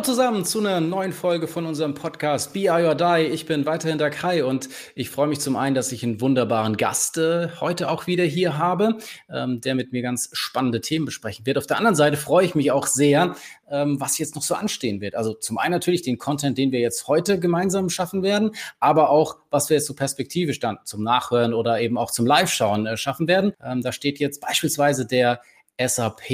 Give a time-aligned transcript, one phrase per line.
[0.00, 3.26] Hallo zusammen zu einer neuen Folge von unserem Podcast Be I or Die.
[3.26, 6.78] Ich bin weiterhin der Kai und ich freue mich zum einen, dass ich einen wunderbaren
[6.78, 8.96] Gast äh, heute auch wieder hier habe,
[9.28, 11.58] ähm, der mit mir ganz spannende Themen besprechen wird.
[11.58, 13.36] Auf der anderen Seite freue ich mich auch sehr,
[13.70, 15.16] ähm, was jetzt noch so anstehen wird.
[15.16, 19.36] Also zum einen natürlich den Content, den wir jetzt heute gemeinsam schaffen werden, aber auch,
[19.50, 23.28] was wir jetzt so perspektivisch dann zum Nachhören oder eben auch zum Live-Schauen äh, schaffen
[23.28, 23.52] werden.
[23.62, 25.42] Ähm, da steht jetzt beispielsweise der
[25.86, 26.30] SAP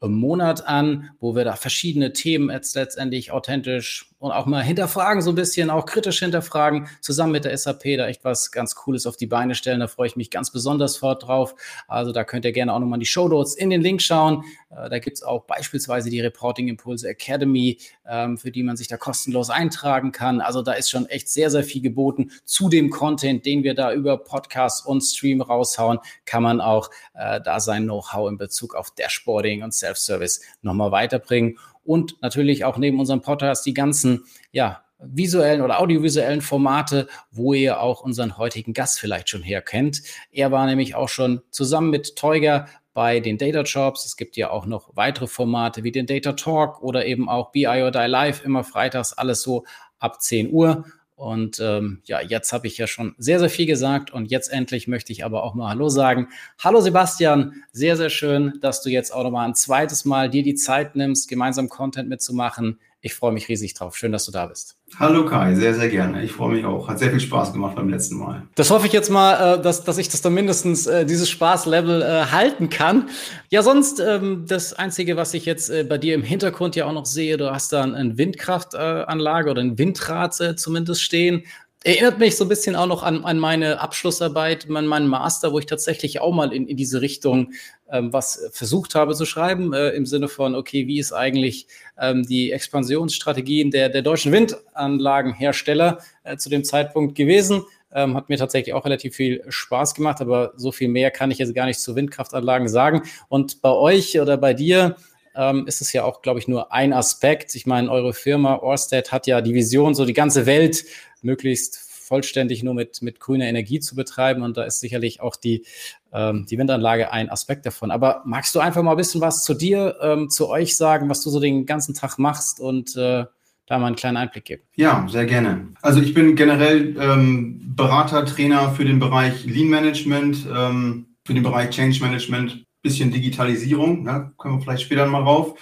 [0.00, 5.22] im Monat an, wo wir da verschiedene Themen jetzt letztendlich authentisch und auch mal hinterfragen,
[5.22, 9.06] so ein bisschen auch kritisch hinterfragen, zusammen mit der SAP da echt was ganz Cooles
[9.06, 9.80] auf die Beine stellen.
[9.80, 11.54] Da freue ich mich ganz besonders fort drauf.
[11.86, 14.44] Also da könnt ihr gerne auch nochmal in die Show Notes in den Link schauen.
[14.70, 18.96] Äh, da gibt's auch beispielsweise die Reporting Impulse Academy, ähm, für die man sich da
[18.96, 20.40] kostenlos eintragen kann.
[20.40, 22.32] Also da ist schon echt sehr, sehr viel geboten.
[22.44, 27.40] Zu dem Content, den wir da über Podcast und Stream raushauen, kann man auch äh,
[27.40, 31.58] da sein Know-how in Bezug auf Dashboarding und Self-Service nochmal weiterbringen
[31.88, 37.80] und natürlich auch neben unserem Podcast die ganzen, ja, visuellen oder audiovisuellen Formate, wo ihr
[37.80, 40.02] auch unseren heutigen Gast vielleicht schon herkennt.
[40.32, 44.04] Er war nämlich auch schon zusammen mit Teuger bei den Data Jobs.
[44.04, 47.66] Es gibt ja auch noch weitere Formate wie den Data Talk oder eben auch BI
[47.66, 49.64] or Die Live, immer freitags, alles so
[49.98, 50.84] ab 10 Uhr.
[51.18, 54.86] Und ähm, ja, jetzt habe ich ja schon sehr, sehr viel gesagt und jetzt endlich
[54.86, 56.28] möchte ich aber auch mal Hallo sagen.
[56.60, 60.44] Hallo Sebastian, sehr, sehr schön, dass du jetzt auch noch mal ein zweites Mal dir
[60.44, 62.78] die Zeit nimmst, gemeinsam Content mitzumachen.
[63.00, 63.96] Ich freue mich riesig drauf.
[63.96, 64.76] Schön, dass du da bist.
[64.98, 66.24] Hallo Kai, sehr, sehr gerne.
[66.24, 66.88] Ich freue mich auch.
[66.88, 68.42] Hat sehr viel Spaß gemacht beim letzten Mal.
[68.56, 72.02] Das hoffe ich jetzt mal, äh, dass, dass ich das dann mindestens äh, dieses Spaßlevel
[72.02, 73.08] äh, halten kann.
[73.50, 77.06] Ja, sonst ähm, das Einzige, was ich jetzt bei dir im Hintergrund ja auch noch
[77.06, 81.44] sehe, du hast da eine Windkraftanlage oder ein Windrad zumindest stehen.
[81.84, 85.60] Erinnert mich so ein bisschen auch noch an, an meine Abschlussarbeit, an meinen Master, wo
[85.60, 87.52] ich tatsächlich auch mal in, in diese Richtung
[87.90, 91.66] was versucht habe zu schreiben, äh, im Sinne von, okay, wie ist eigentlich
[91.98, 97.64] ähm, die Expansionsstrategien der, der deutschen Windanlagenhersteller äh, zu dem Zeitpunkt gewesen?
[97.90, 101.38] Ähm, hat mir tatsächlich auch relativ viel Spaß gemacht, aber so viel mehr kann ich
[101.38, 103.02] jetzt gar nicht zu Windkraftanlagen sagen.
[103.28, 104.96] Und bei euch oder bei dir
[105.34, 107.54] ähm, ist es ja auch, glaube ich, nur ein Aspekt.
[107.54, 110.84] Ich meine, eure Firma Orsted hat ja die Vision, so die ganze Welt
[111.22, 114.42] möglichst vollständig nur mit, mit grüner Energie zu betreiben.
[114.42, 115.64] Und da ist sicherlich auch die,
[116.12, 117.90] ähm, die Windanlage ein Aspekt davon.
[117.90, 121.22] Aber magst du einfach mal ein bisschen was zu dir, ähm, zu euch sagen, was
[121.22, 123.26] du so den ganzen Tag machst und äh,
[123.66, 124.62] da mal einen kleinen Einblick geben?
[124.74, 125.68] Ja, sehr gerne.
[125.82, 131.42] Also ich bin generell ähm, Berater, Trainer für den Bereich Lean Management, ähm, für den
[131.42, 134.32] Bereich Change Management, bisschen Digitalisierung, ne?
[134.38, 135.58] können wir vielleicht später mal rauf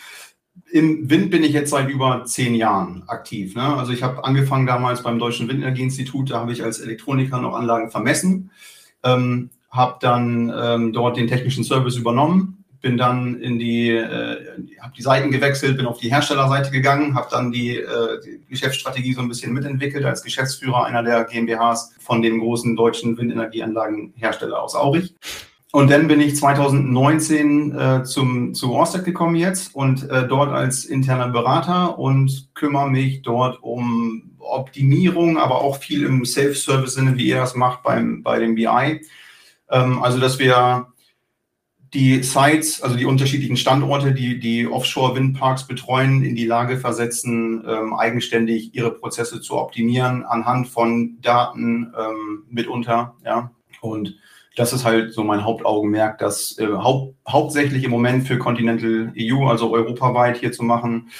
[0.76, 3.54] im Wind bin ich jetzt seit über zehn Jahren aktiv.
[3.54, 3.62] Ne?
[3.62, 7.90] Also ich habe angefangen damals beim Deutschen Windenergieinstitut, da habe ich als Elektroniker noch Anlagen
[7.90, 8.50] vermessen,
[9.02, 14.36] ähm, habe dann ähm, dort den technischen Service übernommen, bin dann in die, äh,
[14.80, 19.14] habe die Seiten gewechselt, bin auf die Herstellerseite gegangen, habe dann die, äh, die, Geschäftsstrategie
[19.14, 24.74] so ein bisschen mitentwickelt als Geschäftsführer einer der GmbHs von dem großen deutschen Windenergieanlagenhersteller aus
[24.74, 25.14] Aurich.
[25.76, 30.86] Und dann bin ich 2019 äh, zum, zu Orsted gekommen jetzt und äh, dort als
[30.86, 37.36] interner Berater und kümmere mich dort um Optimierung, aber auch viel im Self-Service-Sinne, wie ihr
[37.36, 39.02] das macht beim, bei dem BI.
[39.70, 40.86] Ähm, also, dass wir
[41.92, 47.92] die Sites, also die unterschiedlichen Standorte, die die Offshore-Windparks betreuen, in die Lage versetzen, ähm,
[47.92, 53.14] eigenständig ihre Prozesse zu optimieren anhand von Daten ähm, mitunter.
[53.26, 53.50] Ja.
[53.82, 54.16] Und
[54.56, 59.46] das ist halt so mein Hauptaugenmerk, das äh, hau hauptsächlich im Moment für Continental EU,
[59.46, 61.10] also europaweit hier zu machen.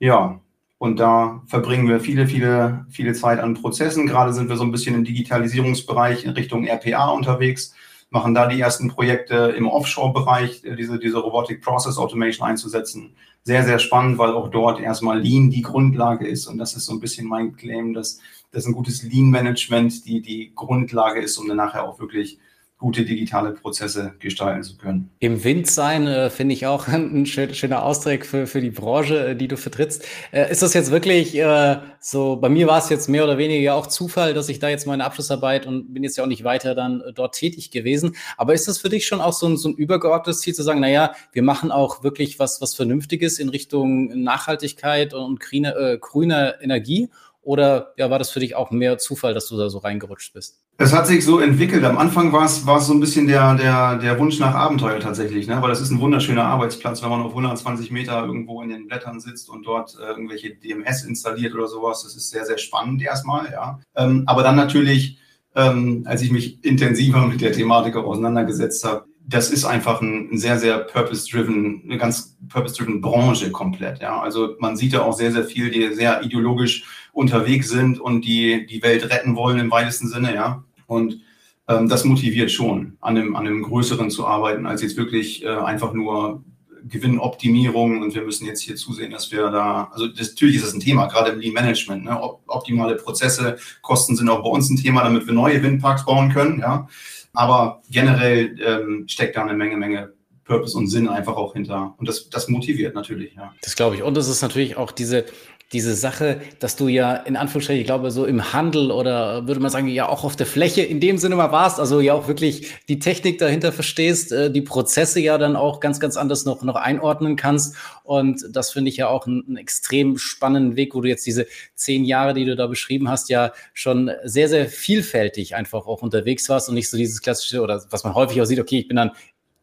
[0.00, 0.40] Ja,
[0.78, 4.06] und da verbringen wir viele, viele, viele Zeit an Prozessen.
[4.06, 7.74] Gerade sind wir so ein bisschen im Digitalisierungsbereich in Richtung RPA unterwegs,
[8.10, 13.14] machen da die ersten Projekte im Offshore-Bereich, äh, diese, diese Robotic Process Automation einzusetzen.
[13.44, 16.48] Sehr, sehr spannend, weil auch dort erstmal Lean die Grundlage ist.
[16.48, 18.18] Und das ist so ein bisschen mein Claim, dass,
[18.50, 22.40] dass ein gutes Lean-Management die, die Grundlage ist, um dann nachher auch wirklich
[22.80, 25.10] gute digitale Prozesse gestalten zu können.
[25.18, 29.36] Im Wind sein äh, finde ich auch ein schöner Ausdruck für, für die Branche, äh,
[29.36, 30.04] die du vertrittst.
[30.32, 33.74] Äh, ist das jetzt wirklich äh, so, bei mir war es jetzt mehr oder weniger
[33.74, 36.74] auch Zufall, dass ich da jetzt meine Abschlussarbeit und bin jetzt ja auch nicht weiter
[36.74, 38.16] dann äh, dort tätig gewesen.
[38.38, 40.80] Aber ist das für dich schon auch so ein, so ein übergeordnetes Ziel zu sagen,
[40.80, 46.62] naja, wir machen auch wirklich was, was Vernünftiges in Richtung Nachhaltigkeit und grüne, äh, grüner
[46.62, 47.10] Energie?
[47.50, 50.60] Oder ja, war das für dich auch mehr Zufall, dass du da so reingerutscht bist?
[50.78, 51.82] Es hat sich so entwickelt.
[51.82, 55.00] Am Anfang war es, war es so ein bisschen der, der, der Wunsch nach Abenteuer
[55.00, 55.60] tatsächlich, ne?
[55.60, 59.18] weil das ist ein wunderschöner Arbeitsplatz, wenn man auf 120 Meter irgendwo in den Blättern
[59.18, 62.04] sitzt und dort äh, irgendwelche DMS installiert oder sowas.
[62.04, 63.80] Das ist sehr, sehr spannend erstmal, ja.
[63.96, 65.18] Ähm, aber dann natürlich
[65.56, 69.06] ähm, als ich mich intensiver mit der Thematik auch auseinandergesetzt habe.
[69.26, 74.00] Das ist einfach ein, sehr, sehr purpose-driven, eine ganz purpose-driven Branche komplett.
[74.00, 78.24] Ja, also man sieht da auch sehr, sehr viel, die sehr ideologisch unterwegs sind und
[78.24, 80.34] die die Welt retten wollen im weitesten Sinne.
[80.34, 81.20] Ja, und
[81.68, 85.48] ähm, das motiviert schon, an einem, an einem größeren zu arbeiten, als jetzt wirklich äh,
[85.48, 86.42] einfach nur
[86.88, 90.74] Gewinnoptimierung und wir müssen jetzt hier zusehen, dass wir da, also das, natürlich ist das
[90.74, 92.18] ein Thema, gerade im Lean Management, ne?
[92.46, 96.60] optimale Prozesse, Kosten sind auch bei uns ein Thema, damit wir neue Windparks bauen können,
[96.60, 96.88] ja.
[97.32, 100.12] Aber generell ähm, steckt da eine Menge, Menge
[100.44, 101.94] Purpose und Sinn einfach auch hinter.
[101.96, 103.54] Und das, das motiviert natürlich, ja.
[103.62, 104.02] Das glaube ich.
[104.02, 105.26] Und es ist natürlich auch diese,
[105.72, 109.70] diese Sache, dass du ja in Anführungsstrichen, ich glaube, so im Handel oder würde man
[109.70, 112.74] sagen, ja auch auf der Fläche in dem Sinne mal warst, also ja auch wirklich
[112.88, 116.74] die Technik dahinter verstehst, äh, die Prozesse ja dann auch ganz, ganz anders noch, noch
[116.74, 117.76] einordnen kannst.
[118.02, 121.46] Und das finde ich ja auch einen, einen extrem spannenden Weg, wo du jetzt diese
[121.76, 126.48] zehn Jahre, die du da beschrieben hast, ja schon sehr, sehr vielfältig einfach auch unterwegs
[126.48, 128.96] warst und nicht so dieses klassische oder was man häufig auch sieht, okay, ich bin
[128.96, 129.12] dann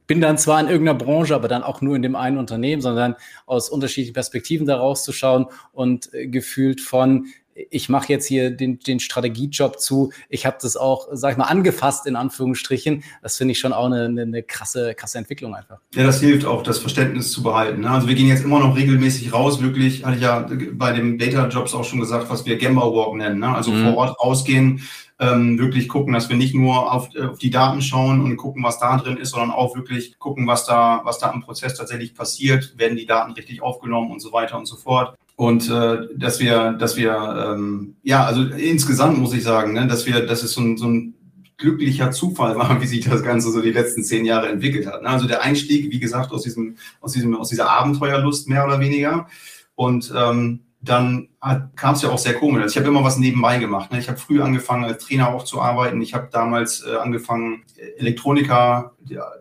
[0.08, 3.16] bin dann zwar in irgendeiner Branche, aber dann auch nur in dem einen Unternehmen, sondern
[3.46, 7.28] aus unterschiedlichen Perspektiven da rauszuschauen und äh, gefühlt von
[7.70, 10.12] ich mache jetzt hier den, den Strategiejob zu.
[10.30, 13.04] Ich habe das auch, sag ich mal, angefasst in Anführungsstrichen.
[13.22, 15.80] Das finde ich schon auch eine, eine, eine, krasse, krasse Entwicklung einfach.
[15.96, 17.82] Ja, das hilft auch, das Verständnis zu behalten.
[17.82, 17.90] Ne?
[17.90, 21.74] Also wir gehen jetzt immer noch regelmäßig raus, wirklich, hatte ich ja bei den Data-Jobs
[21.74, 23.40] auch schon gesagt, was wir Gemba Walk nennen.
[23.40, 23.50] Ne?
[23.50, 23.86] Also mhm.
[23.86, 24.82] vor Ort rausgehen,
[25.20, 28.64] ähm, wirklich gucken, dass wir nicht nur auf, äh, auf die Daten schauen und gucken,
[28.64, 32.14] was da drin ist, sondern auch wirklich gucken, was da, was da im Prozess tatsächlich
[32.14, 35.18] passiert, werden die Daten richtig aufgenommen und so weiter und so fort.
[35.36, 40.06] Und äh, dass wir, dass wir, ähm, ja, also insgesamt muss ich sagen, ne, dass
[40.06, 41.14] wir, dass es so ein, so ein
[41.58, 45.02] glücklicher Zufall war, wie sich das Ganze so die letzten zehn Jahre entwickelt hat.
[45.02, 45.10] Ne?
[45.10, 49.28] Also der Einstieg, wie gesagt, aus diesem, aus diesem, aus dieser Abenteuerlust mehr oder weniger.
[49.76, 51.30] Und ähm, dann
[51.76, 52.64] kam es ja auch sehr komisch.
[52.64, 53.92] Also ich habe immer was nebenbei gemacht.
[53.92, 54.00] Ne?
[54.00, 56.02] Ich habe früh angefangen, als Trainer auch zu arbeiten.
[56.02, 57.64] Ich habe damals äh, angefangen,
[57.98, 58.94] Elektroniker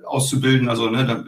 [0.05, 1.25] auszubilden, also ne,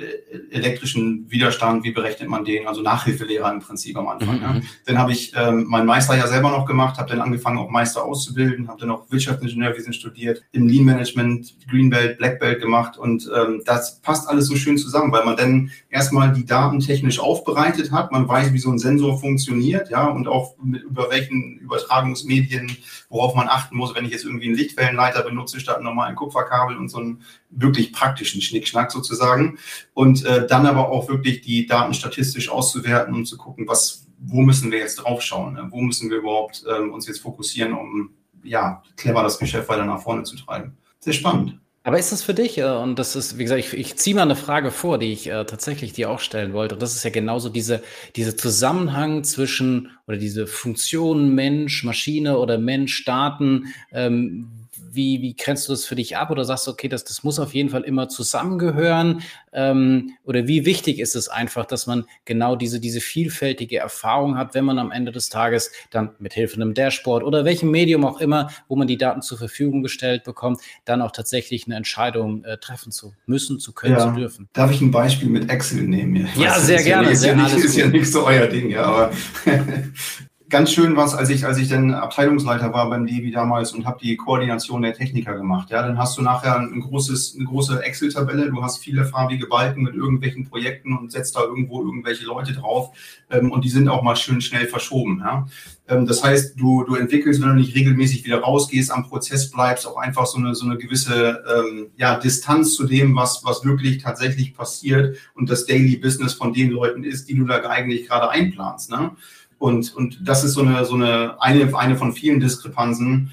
[0.51, 4.37] elektrischen Widerstand, wie berechnet man den, also Nachhilfelehrer im Prinzip am Anfang.
[4.37, 4.43] Mhm.
[4.43, 4.53] Ja.
[4.53, 4.63] Mhm.
[4.87, 8.05] Dann habe ich ähm, meinen Meister ja selber noch gemacht, habe dann angefangen, auch Meister
[8.05, 13.29] auszubilden, habe dann auch Wirtschaftsingenieurwesen studiert, im Lean Management, Green Belt, Black Belt gemacht und
[13.35, 17.93] ähm, das passt alles so schön zusammen, weil man dann erstmal die Daten technisch aufbereitet
[17.93, 22.77] hat, man weiß, wie so ein Sensor funktioniert, ja, und auch mit, über welchen Übertragungsmedien,
[23.09, 26.89] worauf man achten muss, wenn ich jetzt irgendwie einen Lichtwellenleiter benutze statt normalen Kupferkabel und
[26.89, 29.59] so einen wirklich praktischen Schnickschnack sozusagen.
[29.95, 34.43] Und äh, dann aber auch wirklich die Daten statistisch auszuwerten und zu gucken, was, wo
[34.43, 35.67] müssen wir jetzt draufschauen, ne?
[35.71, 38.11] wo müssen wir überhaupt ähm, uns jetzt fokussieren, um
[38.43, 40.77] ja, clever das Geschäft weiter nach vorne zu treiben.
[41.01, 41.61] Sehr spannend.
[41.89, 44.21] Aber ist das für dich, äh, und das ist, wie gesagt, ich, ich ziehe mal
[44.21, 46.75] eine Frage vor, die ich äh, tatsächlich dir auch stellen wollte.
[46.75, 47.83] Und das ist ja genauso diese,
[48.15, 53.73] diese Zusammenhang zwischen oder diese Funktion Mensch, Maschine oder Mensch, Daten.
[53.91, 57.25] Ähm, wie, wie grenzt du das für dich ab oder sagst du, okay, das, das
[57.25, 59.23] muss auf jeden Fall immer zusammengehören?
[59.53, 64.55] Ähm, oder wie wichtig ist es einfach, dass man genau diese, diese vielfältige Erfahrung hat,
[64.55, 68.21] wenn man am Ende des Tages dann mit Hilfe einem Dashboard oder welchem Medium auch
[68.21, 72.59] immer, wo man die Daten zur Verfügung gestellt bekommt, dann auch tatsächlich eine Entscheidung äh,
[72.59, 74.01] treffen zu müssen, zu können, ja.
[74.01, 74.49] zu dürfen?
[74.53, 76.29] Darf ich ein Beispiel mit Excel nehmen?
[76.37, 77.07] Ja, weiß, sehr gerne.
[77.07, 79.13] Ja, ist, sehr ja nicht, ist ja nicht so euer Ding, ja, aber
[80.49, 83.87] ganz schön war es, als ich, als ich dann Abteilungsleiter war beim Devi damals und
[83.87, 85.71] habe die Koordination der Techniker gemacht.
[85.71, 89.83] Ja, dann hast du nachher ein großes, eine große Excel-Tabelle, du hast viele farbige Balken
[89.83, 92.91] mit irgendwelchen Projekten und setzt da irgendwo irgendwelche Leute drauf
[93.31, 95.21] ähm, und die sind auch mal schön schnell verschoben.
[95.23, 95.47] Ja.
[95.89, 99.87] Ähm, das heißt, du, du entwickelst, wenn du nicht regelmäßig wieder rausgehst, am Prozess bleibst,
[99.87, 103.99] auch einfach so eine, so eine gewisse ähm, ja, Distanz zu dem, was, was wirklich
[103.99, 108.31] tatsächlich passiert und das Daily Business von den Leuten ist, die du da eigentlich gerade
[108.31, 108.91] einplanst.
[108.91, 109.13] Ne?
[109.59, 113.33] Und, und das ist so eine, so eine, eine, eine von vielen Diskrepanzen,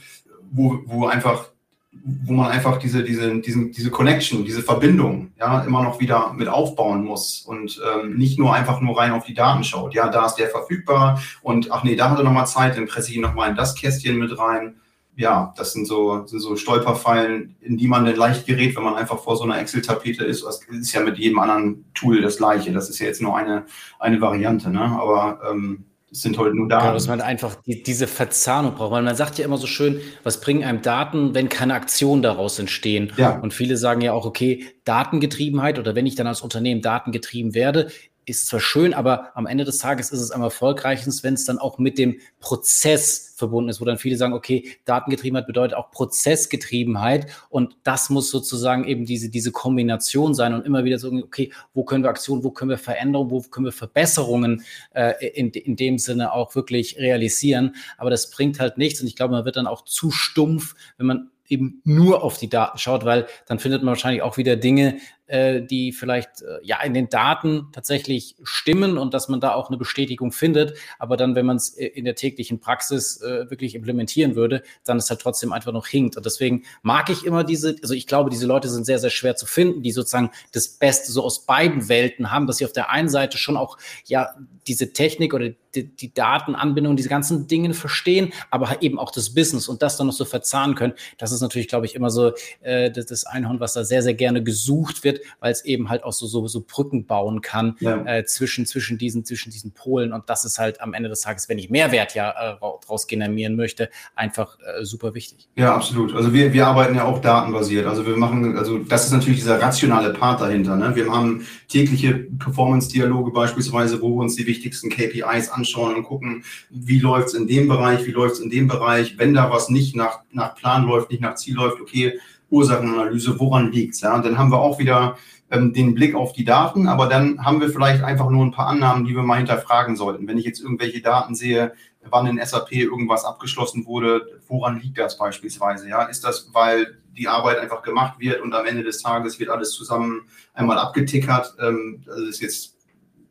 [0.52, 1.50] wo, wo einfach,
[1.92, 6.48] wo man einfach diese, diese, diesen, diese Connection, diese Verbindung, ja, immer noch wieder mit
[6.48, 9.94] aufbauen muss und ähm, nicht nur einfach nur rein auf die Daten schaut.
[9.94, 13.12] Ja, da ist der verfügbar und ach nee, da hat er nochmal Zeit, dann presse
[13.12, 14.76] ich ihn nochmal in das Kästchen mit rein.
[15.18, 18.96] Ja, das sind so, sind so Stolperfallen, in die man dann leicht gerät, wenn man
[18.96, 20.44] einfach vor so einer Excel-Tapete ist.
[20.44, 22.74] Das ist ja mit jedem anderen Tool das gleiche.
[22.74, 23.66] Das ist ja jetzt nur eine,
[23.98, 24.82] eine Variante, ne?
[24.82, 25.86] Aber ähm,
[26.22, 26.84] sind heute nur Daten.
[26.84, 28.92] Genau, dass man einfach die, diese Verzahnung braucht.
[28.92, 32.60] Weil man sagt ja immer so schön, was bringen einem Daten, wenn keine Aktionen daraus
[32.60, 33.12] entstehen?
[33.18, 33.40] Ja.
[33.40, 37.90] Und viele sagen ja auch, okay, Datengetriebenheit oder wenn ich dann als Unternehmen datengetrieben werde,
[38.26, 41.60] ist zwar schön, aber am Ende des Tages ist es am erfolgreichsten, wenn es dann
[41.60, 47.28] auch mit dem Prozess verbunden ist, wo dann viele sagen, okay, Datengetriebenheit bedeutet auch Prozessgetriebenheit
[47.50, 51.84] und das muss sozusagen eben diese, diese Kombination sein und immer wieder so, okay, wo
[51.84, 54.64] können wir Aktionen, wo können wir Veränderungen, wo können wir Verbesserungen
[54.94, 59.16] äh, in, in dem Sinne auch wirklich realisieren, aber das bringt halt nichts und ich
[59.16, 63.06] glaube, man wird dann auch zu stumpf, wenn man eben nur auf die Daten schaut,
[63.06, 67.10] weil dann findet man wahrscheinlich auch wieder Dinge, äh, die vielleicht äh, ja in den
[67.10, 70.78] Daten tatsächlich stimmen und dass man da auch eine Bestätigung findet.
[71.00, 74.98] Aber dann, wenn man es äh, in der täglichen Praxis äh, wirklich implementieren würde, dann
[74.98, 76.18] ist halt trotzdem einfach noch hinkt.
[76.18, 79.36] Und deswegen mag ich immer diese, also ich glaube, diese Leute sind sehr, sehr schwer
[79.36, 82.90] zu finden, die sozusagen das Beste so aus beiden Welten haben, dass sie auf der
[82.90, 84.36] einen Seite schon auch ja
[84.68, 89.68] diese Technik oder die, die Datenanbindung, diese ganzen Dinge verstehen, aber eben auch das Business
[89.68, 90.94] und das dann noch so verzahnen können.
[91.18, 94.14] Das ist natürlich, glaube ich, immer so äh, das, das Einhorn, was da sehr, sehr
[94.14, 98.04] gerne gesucht wird, weil es eben halt auch so, so, so Brücken bauen kann ja.
[98.06, 100.14] äh, zwischen, zwischen, diesen, zwischen diesen Polen.
[100.14, 103.56] Und das ist halt am Ende des Tages, wenn ich Mehrwert ja äh, raus generieren
[103.56, 105.48] möchte, einfach äh, super wichtig.
[105.56, 106.14] Ja, absolut.
[106.16, 107.86] Also wir, wir arbeiten ja auch datenbasiert.
[107.86, 110.76] Also wir machen, also das ist natürlich dieser rationale Part dahinter.
[110.76, 110.96] Ne?
[110.96, 117.00] Wir haben tägliche Performance-Dialoge beispielsweise, wo wir uns die wichtigsten KPIs anschauen und gucken, wie
[117.00, 119.18] läuft es in dem Bereich, wie läuft es in dem Bereich.
[119.18, 123.72] Wenn da was nicht nach, nach Plan läuft, nicht nach Ziel läuft, okay, Ursachenanalyse, woran
[123.72, 124.02] liegt's?
[124.02, 124.16] Ja?
[124.16, 125.18] Und dann haben wir auch wieder
[125.52, 128.68] ähm, den Blick auf die Daten, aber dann haben wir vielleicht einfach nur ein paar
[128.68, 130.28] Annahmen, die wir mal hinterfragen sollten.
[130.28, 131.74] Wenn ich jetzt irgendwelche Daten sehe,
[132.10, 135.90] wann in SAP irgendwas abgeschlossen wurde, woran liegt das beispielsweise?
[135.90, 139.50] Ja, ist das, weil die Arbeit einfach gemacht wird und am Ende des Tages wird
[139.50, 141.56] alles zusammen einmal abgetickert?
[141.60, 142.76] Ähm, das ist jetzt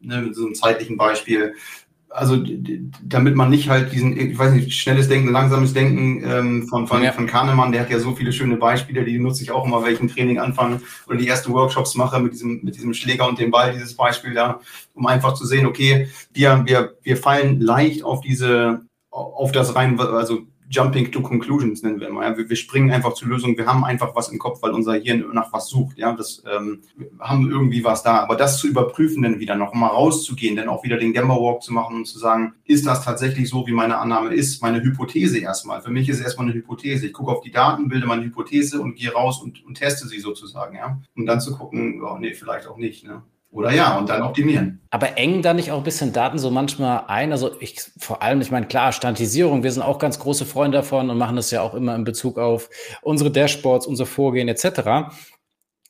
[0.00, 1.54] ne, mit so einem zeitlichen Beispiel
[2.14, 2.38] also
[3.02, 7.02] damit man nicht halt diesen, ich weiß nicht, schnelles Denken, langsames Denken ähm, von, von,
[7.02, 7.10] ja.
[7.10, 10.06] von Kahnemann, der hat ja so viele schöne Beispiele, die nutze ich auch immer, welchen
[10.06, 13.72] Training anfangen oder die ersten Workshops mache mit diesem, mit diesem Schläger und dem Ball,
[13.72, 14.60] dieses Beispiel da,
[14.94, 19.98] um einfach zu sehen, okay, wir, wir, wir fallen leicht auf diese, auf das rein,
[19.98, 22.22] also Jumping to Conclusions nennen wir immer.
[22.22, 22.36] Ja.
[22.36, 23.56] Wir, wir, springen einfach zur Lösung.
[23.56, 25.98] Wir haben einfach was im Kopf, weil unser Hirn nach was sucht.
[25.98, 26.80] Ja, das ähm,
[27.20, 28.20] haben irgendwie was da.
[28.20, 31.62] Aber das zu überprüfen, dann wieder noch mal rauszugehen, dann auch wieder den Gamma Walk
[31.62, 34.62] zu machen und zu sagen, ist das tatsächlich so, wie meine Annahme ist?
[34.62, 35.82] Meine Hypothese erstmal.
[35.82, 37.06] Für mich ist es erstmal eine Hypothese.
[37.06, 40.20] Ich gucke auf die Daten, bilde meine Hypothese und gehe raus und, und teste sie
[40.20, 40.76] sozusagen.
[40.76, 43.06] Ja, um dann zu gucken, oh nee, vielleicht auch nicht.
[43.06, 43.22] Ne?
[43.54, 44.80] Oder ja, und dann optimieren.
[44.90, 47.30] Aber engen da nicht auch ein bisschen Daten so manchmal ein?
[47.30, 51.08] Also ich vor allem, ich meine, klar, Standardisierung, wir sind auch ganz große Freunde davon
[51.08, 52.68] und machen das ja auch immer in Bezug auf
[53.02, 55.12] unsere Dashboards, unser Vorgehen etc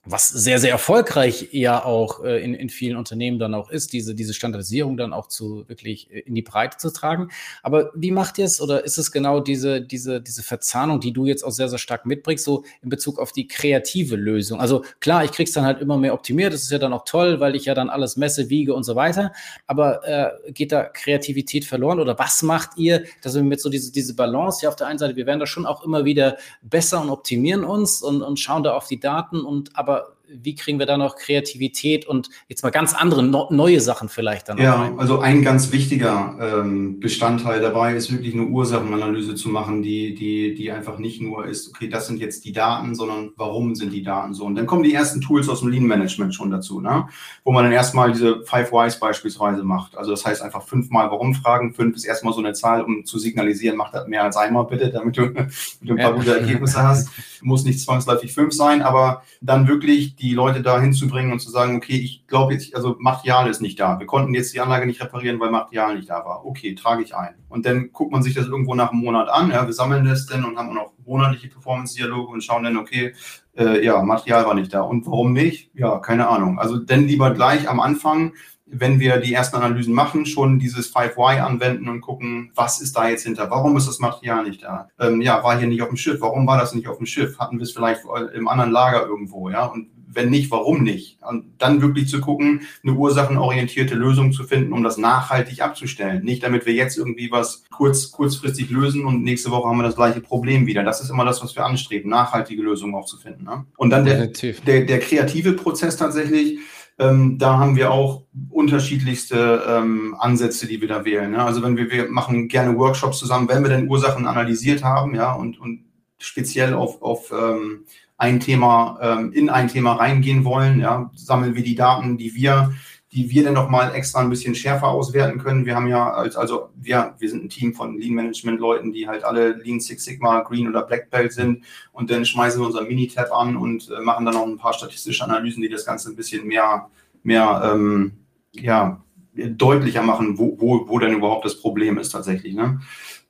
[0.07, 4.15] was sehr, sehr erfolgreich ja auch äh, in, in vielen Unternehmen dann auch ist, diese,
[4.15, 7.31] diese Standardisierung dann auch zu wirklich äh, in die Breite zu tragen.
[7.63, 11.25] Aber wie macht ihr es oder ist es genau diese, diese, diese Verzahnung, die du
[11.25, 14.61] jetzt auch sehr, sehr stark mitbringst, so in Bezug auf die kreative Lösung?
[14.61, 17.41] Also klar, ich krieg's dann halt immer mehr optimiert, das ist ja dann auch toll,
[17.41, 19.33] weil ich ja dann alles messe, wiege und so weiter.
[19.67, 23.91] Aber äh, geht da Kreativität verloren oder was macht ihr, dass wir mit so diese,
[23.91, 27.01] diese Balance hier auf der einen Seite, wir werden da schon auch immer wieder besser
[27.01, 29.94] und optimieren uns und, und schauen da auf die Daten und aber
[30.29, 34.49] wie kriegen wir da noch Kreativität und jetzt mal ganz andere, no, neue Sachen vielleicht
[34.49, 34.59] dann?
[34.59, 34.99] Ja, rein?
[34.99, 40.55] also ein ganz wichtiger ähm, Bestandteil dabei ist wirklich eine Ursachenanalyse zu machen, die, die,
[40.55, 44.03] die einfach nicht nur ist, okay, das sind jetzt die Daten, sondern warum sind die
[44.03, 44.45] Daten so?
[44.45, 47.07] Und dann kommen die ersten Tools aus dem Lean Management schon dazu, ne?
[47.45, 49.97] wo man dann erstmal diese Five Whys beispielsweise macht.
[49.97, 51.75] Also das heißt einfach fünfmal Warum fragen.
[51.75, 54.91] Fünf ist erstmal so eine Zahl, um zu signalisieren, mach das mehr als einmal bitte,
[54.91, 55.53] damit du, damit
[55.83, 56.17] du ein paar ja.
[56.17, 57.11] gute Ergebnisse hast.
[57.43, 61.77] Muss nicht zwangsläufig fünf sein, aber dann wirklich die Leute da hinzubringen und zu sagen,
[61.77, 63.99] okay, ich glaube jetzt, also Material ist nicht da.
[63.99, 66.45] Wir konnten jetzt die Anlage nicht reparieren, weil Material nicht da war.
[66.45, 67.35] Okay, trage ich ein.
[67.49, 69.51] Und dann guckt man sich das irgendwo nach einem Monat an.
[69.51, 73.15] Ja, wir sammeln das dann und haben auch noch monatliche Performance-Dialoge und schauen dann, okay,
[73.57, 74.83] äh, ja, Material war nicht da.
[74.83, 75.71] Und warum nicht?
[75.75, 76.59] Ja, keine Ahnung.
[76.59, 78.33] Also dann lieber gleich am Anfang
[78.67, 83.09] wenn wir die ersten Analysen machen, schon dieses 5Y anwenden und gucken, was ist da
[83.09, 83.51] jetzt hinter?
[83.51, 84.89] Warum ist das Material nicht da?
[84.99, 86.21] Ähm, ja, war hier nicht auf dem Schiff.
[86.21, 87.39] Warum war das nicht auf dem Schiff?
[87.39, 88.03] Hatten wir es vielleicht
[88.35, 89.51] im anderen Lager irgendwo?
[89.51, 91.19] Ja, und wenn nicht, warum nicht?
[91.23, 96.25] Und dann wirklich zu gucken, eine ursachenorientierte Lösung zu finden, um das nachhaltig abzustellen.
[96.25, 99.97] Nicht damit wir jetzt irgendwie was kurz, kurzfristig lösen und nächste Woche haben wir das
[99.97, 100.83] gleiche Problem wieder.
[100.83, 103.45] Das ist immer das, was wir anstreben, nachhaltige Lösungen auch zu finden.
[103.45, 103.67] Ne?
[103.77, 106.59] Und dann der, der, der kreative Prozess tatsächlich,
[106.99, 111.33] ähm, da haben wir auch unterschiedlichste ähm, Ansätze, die wir da wählen.
[111.33, 111.43] Ne?
[111.43, 115.33] Also wenn wir, wir machen gerne Workshops zusammen, wenn wir denn Ursachen analysiert haben, ja,
[115.33, 115.85] und, und
[116.19, 117.85] speziell auf, auf ähm,
[118.25, 122.73] ein Thema, ähm, in ein Thema reingehen wollen, ja, sammeln wir die Daten, die wir,
[123.13, 125.67] die wir dann nochmal extra ein bisschen schärfer auswerten können.
[125.67, 129.07] Wir haben ja, als, also wir, wir sind ein Team von Lean Management Leuten, die
[129.07, 132.83] halt alle Lean Six Sigma, Green oder Black Belt sind und dann schmeißen wir unser
[132.83, 136.17] Minitab an und äh, machen dann noch ein paar statistische Analysen, die das Ganze ein
[136.17, 136.89] bisschen mehr,
[137.23, 138.13] mehr, ähm,
[138.53, 139.01] ja,
[139.35, 142.55] deutlicher machen, wo, wo, wo denn überhaupt das Problem ist tatsächlich.
[142.55, 142.81] Ne?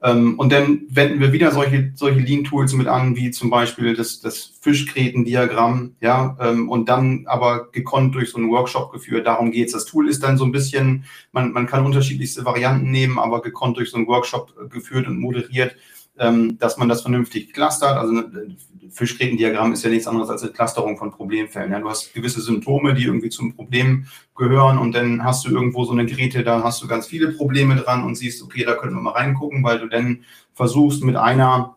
[0.04, 4.20] Ähm, und dann wenden wir wieder solche, solche Lean-Tools mit an, wie zum Beispiel das,
[4.20, 9.26] das Fischgräten-Diagramm, ja, ähm, und dann aber gekonnt durch so einen Workshop geführt.
[9.26, 9.72] Darum geht's.
[9.72, 13.78] Das Tool ist dann so ein bisschen, man, man kann unterschiedlichste Varianten nehmen, aber gekonnt
[13.78, 15.74] durch so einen Workshop geführt und moderiert
[16.16, 17.96] dass man das vernünftig clustert.
[17.96, 18.56] Also ein
[18.90, 21.72] Fischgrätendiagramm ist ja nichts anderes als eine Clusterung von Problemfällen.
[21.72, 24.06] Ja, du hast gewisse Symptome, die irgendwie zum Problem
[24.36, 27.76] gehören und dann hast du irgendwo so eine Geräte, da hast du ganz viele Probleme
[27.76, 31.76] dran und siehst, okay, da können wir mal reingucken, weil du dann versuchst mit einer,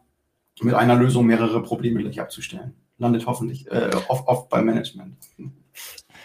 [0.61, 2.73] mit einer Lösung mehrere Probleme gleich abzustellen.
[2.99, 5.15] Landet hoffentlich äh, oft, oft beim Management.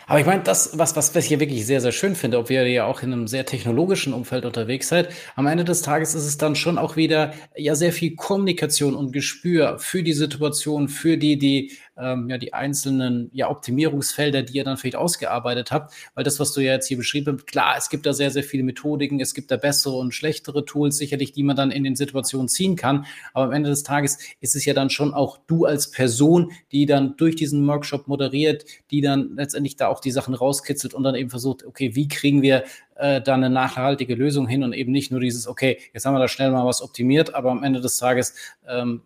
[0.06, 2.66] Aber ich meine, das, was, was ich hier wirklich sehr, sehr schön finde, ob wir
[2.68, 6.38] ja auch in einem sehr technologischen Umfeld unterwegs seid, am Ende des Tages ist es
[6.38, 11.38] dann schon auch wieder ja sehr viel Kommunikation und Gespür für die Situation, für die,
[11.38, 15.94] die ähm, ja die einzelnen ja, Optimierungsfelder, die ihr dann vielleicht ausgearbeitet habt.
[16.14, 18.42] Weil das, was du ja jetzt hier beschrieben hast, klar, es gibt da sehr, sehr
[18.42, 21.97] viele Methodiken, es gibt da bessere und schlechtere Tools, sicherlich, die man dann in den
[21.97, 23.06] Situationen ziehen kann.
[23.32, 26.87] Aber am Ende des Tages ist es ja dann schon auch du als Person, die
[26.87, 31.14] dann durch diesen Workshop moderiert, die dann letztendlich da auch die Sachen rauskitzelt und dann
[31.14, 32.64] eben versucht, okay, wie kriegen wir
[32.97, 36.21] äh, da eine nachhaltige Lösung hin und eben nicht nur dieses, okay, jetzt haben wir
[36.21, 38.35] da schnell mal was optimiert, aber am Ende des Tages
[38.68, 39.02] ähm,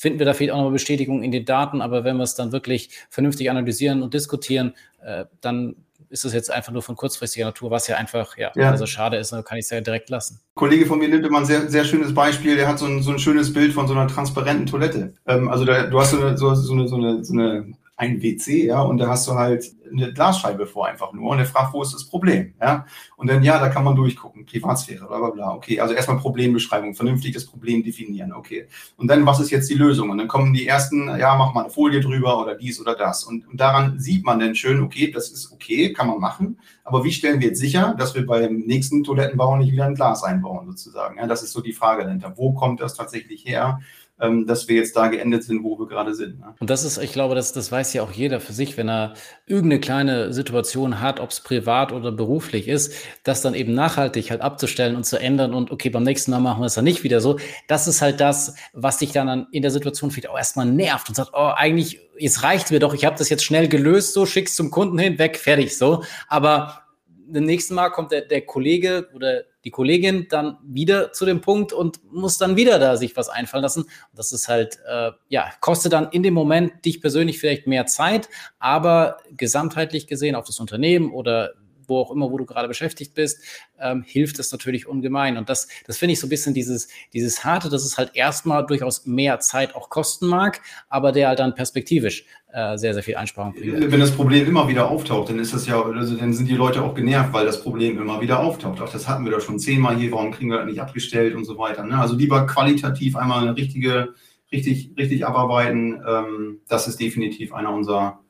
[0.00, 2.52] finden wir da vielleicht auch noch Bestätigung in den Daten, aber wenn wir es dann
[2.52, 4.72] wirklich vernünftig analysieren und diskutieren,
[5.04, 5.76] äh, dann
[6.08, 8.70] ist es jetzt einfach nur von kurzfristiger Natur, was ja einfach, ja, ja.
[8.70, 10.36] also schade ist, dann kann ich es ja direkt lassen.
[10.36, 13.02] Ein Kollege von mir nimmt immer ein sehr, sehr schönes Beispiel, der hat so ein,
[13.02, 15.12] so ein schönes Bild von so einer transparenten Toilette.
[15.26, 18.22] Ähm, also da, du hast so eine, so, so eine, so eine, so eine ein
[18.22, 21.74] WC, ja, und da hast du halt eine Glasscheibe vor einfach nur und er fragt,
[21.74, 25.30] wo ist das Problem, ja, und dann, ja, da kann man durchgucken, Privatsphäre, bla, bla,
[25.30, 29.68] bla, okay, also erstmal Problembeschreibung, vernünftig das Problem definieren, okay, und dann, was ist jetzt
[29.68, 32.80] die Lösung, und dann kommen die ersten, ja, mach mal eine Folie drüber oder dies
[32.80, 36.20] oder das, und, und daran sieht man dann schön, okay, das ist okay, kann man
[36.20, 39.94] machen, aber wie stellen wir jetzt sicher, dass wir beim nächsten Toilettenbau nicht wieder ein
[39.94, 43.80] Glas einbauen, sozusagen, ja, das ist so die Frage dahinter, wo kommt das tatsächlich her,
[44.20, 46.40] dass wir jetzt da geendet sind, wo wir gerade sind.
[46.40, 46.54] Ne?
[46.60, 49.14] Und das ist, ich glaube, das, das weiß ja auch jeder für sich, wenn er
[49.46, 52.92] irgendeine kleine Situation hat, ob es privat oder beruflich ist,
[53.24, 56.60] das dann eben nachhaltig halt abzustellen und zu ändern und okay, beim nächsten Mal machen
[56.60, 57.38] wir es dann nicht wieder so.
[57.66, 61.14] Das ist halt das, was dich dann in der Situation vielleicht auch erstmal nervt und
[61.14, 64.54] sagt, oh, eigentlich, jetzt reicht mir doch, ich habe das jetzt schnell gelöst, so schick's
[64.54, 66.04] zum Kunden hin, weg, fertig, so.
[66.28, 66.82] Aber
[67.26, 71.72] beim nächsten Mal kommt der, der Kollege oder die Kollegin dann wieder zu dem Punkt
[71.72, 73.82] und muss dann wieder da sich was einfallen lassen.
[73.82, 77.86] Und das ist halt, äh, ja, kostet dann in dem Moment dich persönlich vielleicht mehr
[77.86, 81.54] Zeit, aber gesamtheitlich gesehen auf das Unternehmen oder
[81.90, 83.42] wo auch immer, wo du gerade beschäftigt bist,
[83.78, 85.36] ähm, hilft es natürlich ungemein.
[85.36, 88.64] Und das, das finde ich so ein bisschen dieses, dieses Harte, dass es halt erstmal
[88.64, 93.16] durchaus mehr Zeit auch kosten mag, aber der halt dann perspektivisch äh, sehr, sehr viel
[93.16, 93.92] Einsparung bringt.
[93.92, 96.82] Wenn das Problem immer wieder auftaucht, dann ist das ja, also dann sind die Leute
[96.82, 98.80] auch genervt, weil das Problem immer wieder auftaucht.
[98.82, 101.44] Ach, das hatten wir doch schon zehnmal hier, warum kriegen wir das nicht abgestellt und
[101.44, 101.84] so weiter.
[101.84, 101.98] Ne?
[101.98, 104.14] Also lieber qualitativ einmal eine richtige,
[104.52, 106.02] richtig, richtig abarbeiten.
[106.06, 108.20] Ähm, das ist definitiv einer unserer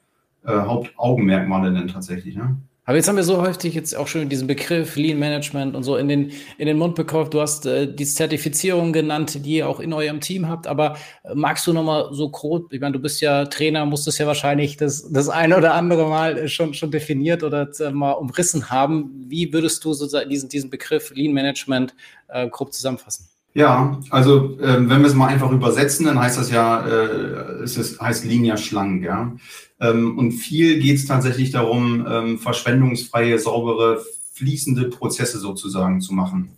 [0.44, 2.37] äh, Hauptaugenmerkmale denn tatsächlich.
[2.37, 2.56] Ne?
[2.85, 5.97] Aber jetzt haben wir so häufig jetzt auch schon diesen Begriff Lean Management und so
[5.97, 7.31] in den, in den Mund bekommen.
[7.31, 10.66] Du hast äh, die Zertifizierung genannt, die ihr auch in eurem Team habt.
[10.66, 14.27] Aber äh, magst du nochmal so grob, ich meine, du bist ja Trainer, musstest ja
[14.27, 18.71] wahrscheinlich das, das eine oder andere Mal äh, schon, schon definiert oder äh, mal umrissen
[18.71, 19.27] haben.
[19.29, 21.95] Wie würdest du sozusagen diesen, diesen Begriff Lean Management
[22.29, 23.29] äh, grob zusammenfassen?
[23.53, 27.77] Ja, also äh, wenn wir es mal einfach übersetzen, dann heißt das ja, äh, es
[27.77, 29.33] ist, heißt Lean ja schlank, ja.
[29.81, 36.53] Ähm, und viel geht es tatsächlich darum, ähm, verschwendungsfreie, saubere, fließende Prozesse sozusagen zu machen.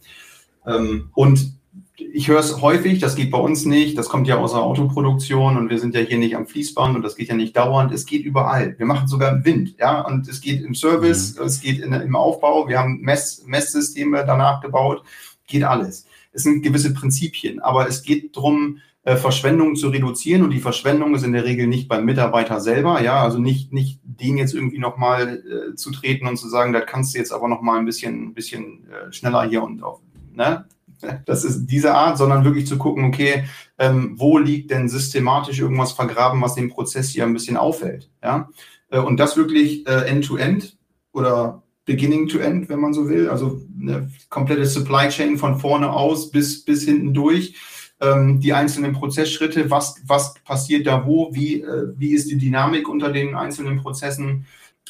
[0.67, 1.55] Ähm, und
[1.97, 5.57] ich höre es häufig, das geht bei uns nicht, das kommt ja aus der Autoproduktion
[5.57, 8.05] und wir sind ja hier nicht am Fließband und das geht ja nicht dauernd, es
[8.07, 8.75] geht überall.
[8.79, 11.45] Wir machen sogar im Wind, ja, und es geht im Service, mhm.
[11.45, 15.03] es geht in, im Aufbau, wir haben Mess, Messsysteme danach gebaut,
[15.47, 16.07] geht alles.
[16.33, 21.15] Es sind gewisse Prinzipien, aber es geht darum, äh, Verschwendung zu reduzieren und die Verschwendung
[21.15, 24.79] ist in der Regel nicht beim Mitarbeiter selber, ja, also nicht, nicht den jetzt irgendwie
[24.79, 28.29] nochmal äh, zu treten und zu sagen, das kannst du jetzt aber nochmal ein bisschen,
[28.29, 30.01] ein bisschen äh, schneller hier und auf,
[30.33, 30.67] ne?
[31.27, 33.43] Das ist diese Art, sondern wirklich zu gucken, okay,
[33.77, 38.49] ähm, wo liegt denn systematisch irgendwas vergraben, was den Prozess hier ein bisschen auffällt, ja?
[38.89, 40.77] Äh, und das wirklich äh, end-to-end -end
[41.11, 45.93] oder beginning to end, wenn man so will, also eine komplette Supply Chain von vorne
[45.93, 47.55] aus bis, bis hinten durch
[48.01, 52.89] ähm, die einzelnen Prozessschritte, was, was passiert da wo, wie, äh, wie ist die Dynamik
[52.89, 54.47] unter den einzelnen Prozessen.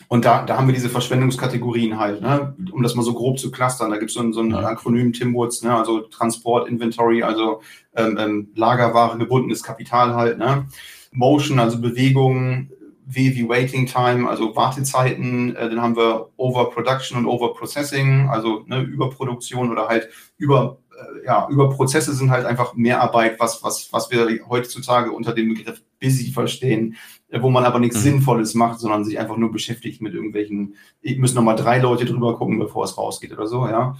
[0.08, 2.54] Und da, da haben wir diese Verschwendungskategorien halt, ne?
[2.72, 3.90] um das mal so grob zu clustern.
[3.90, 5.74] Da gibt es so ein, so ein Akronym Timwoods, ne?
[5.74, 7.60] also Transport, Inventory, also
[7.94, 10.38] ähm, ähm, Lagerware, gebundenes Kapital halt.
[10.38, 10.66] Ne?
[11.12, 12.70] Motion, also Bewegung,
[13.04, 15.56] W wie Waiting Time, also Wartezeiten.
[15.56, 21.48] Äh, dann haben wir Overproduction und Overprocessing, also ne, Überproduktion oder halt über äh, ja,
[21.50, 26.32] über Prozesse sind halt einfach Mehrarbeit, was, was, was wir heutzutage unter dem Begriff busy
[26.32, 26.96] verstehen,
[27.28, 28.02] äh, wo man aber nichts mhm.
[28.02, 32.58] Sinnvolles macht, sondern sich einfach nur beschäftigt mit irgendwelchen, müssen nochmal drei Leute drüber gucken,
[32.58, 33.96] bevor es rausgeht oder so, ja.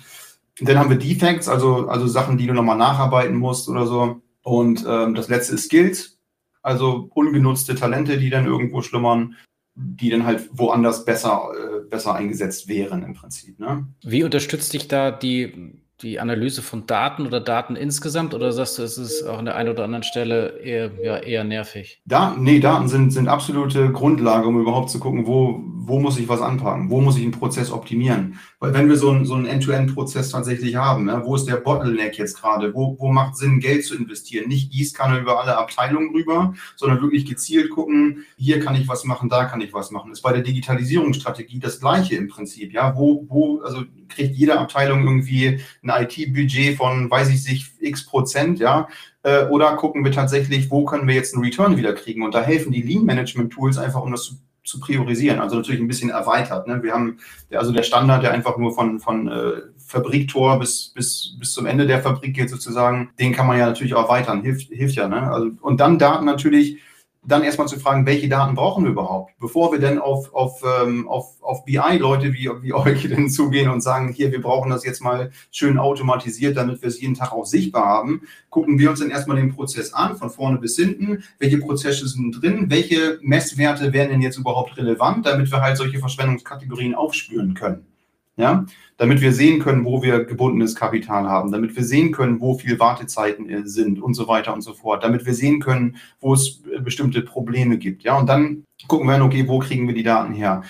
[0.61, 4.21] Und dann haben wir Defects, also, also Sachen, die du nochmal nacharbeiten musst oder so.
[4.43, 6.19] Und ähm, das letzte ist Skills,
[6.63, 9.37] also ungenutzte Talente, die dann irgendwo schlummern,
[9.75, 13.59] die dann halt woanders besser, äh, besser eingesetzt wären im Prinzip.
[13.59, 13.87] Ne?
[14.03, 18.83] Wie unterstützt dich da die die Analyse von Daten oder Daten insgesamt oder sagst du,
[18.83, 22.03] es ist auch an der einen oder anderen Stelle eher, ja, eher nervig?
[22.05, 26.29] Da, nee, Daten sind, sind absolute Grundlage, um überhaupt zu gucken, wo, wo muss ich
[26.29, 28.39] was anpacken, wo muss ich einen Prozess optimieren.
[28.59, 32.19] Weil wenn wir so einen, so einen End-to-End-Prozess tatsächlich haben, ne, wo ist der Bottleneck
[32.19, 34.49] jetzt gerade, wo, wo macht Sinn, Geld zu investieren?
[34.49, 39.29] Nicht Gießkanne über alle Abteilungen rüber, sondern wirklich gezielt gucken, hier kann ich was machen,
[39.29, 40.13] da kann ich was machen.
[40.13, 43.83] Ist bei der Digitalisierungsstrategie das Gleiche im Prinzip, ja, wo, wo, also
[44.15, 48.89] kriegt jede Abteilung irgendwie ein IT-Budget von, weiß ich nicht, x Prozent, ja,
[49.23, 52.23] äh, oder gucken wir tatsächlich, wo können wir jetzt einen Return wieder kriegen?
[52.23, 55.41] Und da helfen die Lean-Management-Tools einfach, um das zu, zu, priorisieren.
[55.41, 56.67] Also natürlich ein bisschen erweitert.
[56.67, 56.83] Ne?
[56.83, 57.19] Wir haben
[57.53, 59.53] also der Standard, der einfach nur von, von äh,
[59.87, 63.95] Fabriktor bis, bis, bis zum Ende der Fabrik geht sozusagen, den kann man ja natürlich
[63.95, 65.09] auch erweitern, hilft, hilft ja.
[65.09, 65.31] Ne?
[65.31, 66.79] Also, und dann Daten natürlich
[67.25, 71.09] dann erstmal zu fragen, welche Daten brauchen wir überhaupt, bevor wir denn auf, auf, ähm,
[71.09, 75.03] auf, auf BI-Leute wie, wie euch denn zugehen und sagen, hier, wir brauchen das jetzt
[75.03, 79.11] mal schön automatisiert, damit wir es jeden Tag auch sichtbar haben, gucken wir uns dann
[79.11, 84.11] erstmal den Prozess an, von vorne bis hinten, welche Prozesse sind drin, welche Messwerte wären
[84.11, 87.92] denn jetzt überhaupt relevant, damit wir halt solche Verschwendungskategorien aufspüren können
[88.37, 88.65] ja,
[88.97, 92.79] damit wir sehen können, wo wir gebundenes Kapital haben, damit wir sehen können, wo viel
[92.79, 96.63] Wartezeiten äh, sind und so weiter und so fort, damit wir sehen können, wo es
[96.73, 100.33] äh, bestimmte Probleme gibt, ja, und dann gucken wir, okay, wo kriegen wir die Daten
[100.33, 100.63] her?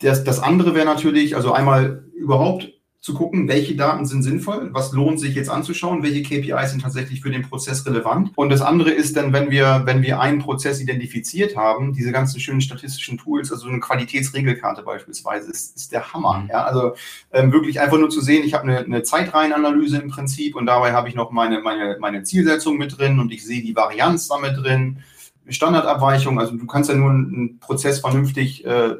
[0.00, 2.73] Das, das andere wäre natürlich, also einmal überhaupt
[3.04, 7.20] zu gucken, welche Daten sind sinnvoll, was lohnt sich jetzt anzuschauen, welche KPIs sind tatsächlich
[7.20, 8.32] für den Prozess relevant.
[8.34, 12.40] Und das andere ist dann, wenn wir, wenn wir einen Prozess identifiziert haben, diese ganzen
[12.40, 16.44] schönen statistischen Tools, also eine Qualitätsregelkarte beispielsweise, ist, ist der Hammer.
[16.44, 16.48] Mhm.
[16.48, 16.94] Ja, also
[17.30, 20.94] ähm, wirklich einfach nur zu sehen, ich habe eine, eine Zeitreihenanalyse im Prinzip und dabei
[20.94, 24.56] habe ich noch meine, meine, meine Zielsetzung mit drin und ich sehe die Varianz damit
[24.56, 25.00] drin.
[25.46, 28.94] Standardabweichung, also du kannst ja nur einen Prozess vernünftig äh,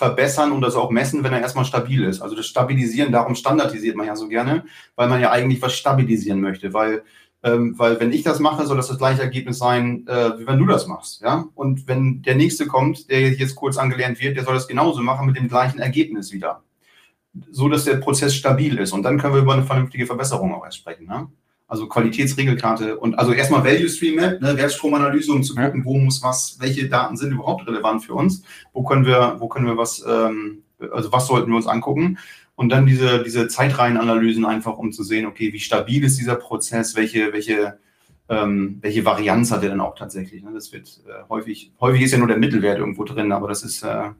[0.00, 2.22] verbessern und das auch messen, wenn er erstmal stabil ist.
[2.22, 4.64] Also das Stabilisieren, darum standardisiert man ja so gerne,
[4.96, 7.02] weil man ja eigentlich was stabilisieren möchte, weil
[7.42, 10.58] ähm, weil wenn ich das mache, soll das das gleiche Ergebnis sein, äh, wie wenn
[10.58, 11.44] du das machst, ja.
[11.54, 15.26] Und wenn der nächste kommt, der jetzt kurz angelernt wird, der soll das genauso machen
[15.26, 16.62] mit dem gleichen Ergebnis wieder,
[17.50, 18.92] so dass der Prozess stabil ist.
[18.92, 21.06] Und dann können wir über eine vernünftige Verbesserung auch erst sprechen.
[21.06, 21.28] Ne?
[21.70, 26.20] Also Qualitätsregelkarte und also erstmal Value Stream Map, ne, Wertstromanalyse, um zu gucken, wo muss
[26.20, 30.04] was, welche Daten sind überhaupt relevant für uns, wo können wir, wo können wir was,
[30.04, 32.18] ähm, also was sollten wir uns angucken
[32.60, 36.94] und dann diese, diese Zeitreihenanalysen einfach, um zu sehen, okay, wie stabil ist dieser Prozess,
[36.96, 37.78] welche, welche,
[38.28, 40.42] ähm, welche Varianz hat er dann auch tatsächlich.
[40.42, 40.50] Ne?
[40.52, 43.82] Das wird äh, häufig, häufig ist ja nur der Mittelwert irgendwo drin, aber das ist
[43.82, 44.10] äh,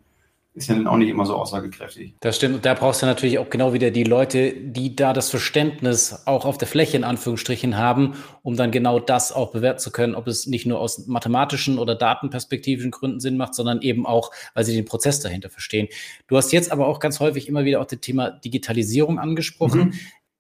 [0.61, 2.14] ist ja dann auch nicht immer so aussagekräftig.
[2.20, 2.57] Das stimmt.
[2.57, 6.44] Und da brauchst du natürlich auch genau wieder die Leute, die da das Verständnis auch
[6.44, 10.27] auf der Fläche in Anführungsstrichen haben, um dann genau das auch bewerten zu können, ob
[10.27, 14.75] es nicht nur aus mathematischen oder datenperspektivischen Gründen Sinn macht, sondern eben auch, weil sie
[14.75, 15.88] den Prozess dahinter verstehen.
[16.27, 19.81] Du hast jetzt aber auch ganz häufig immer wieder auch das Thema Digitalisierung angesprochen.
[19.81, 19.92] Mhm.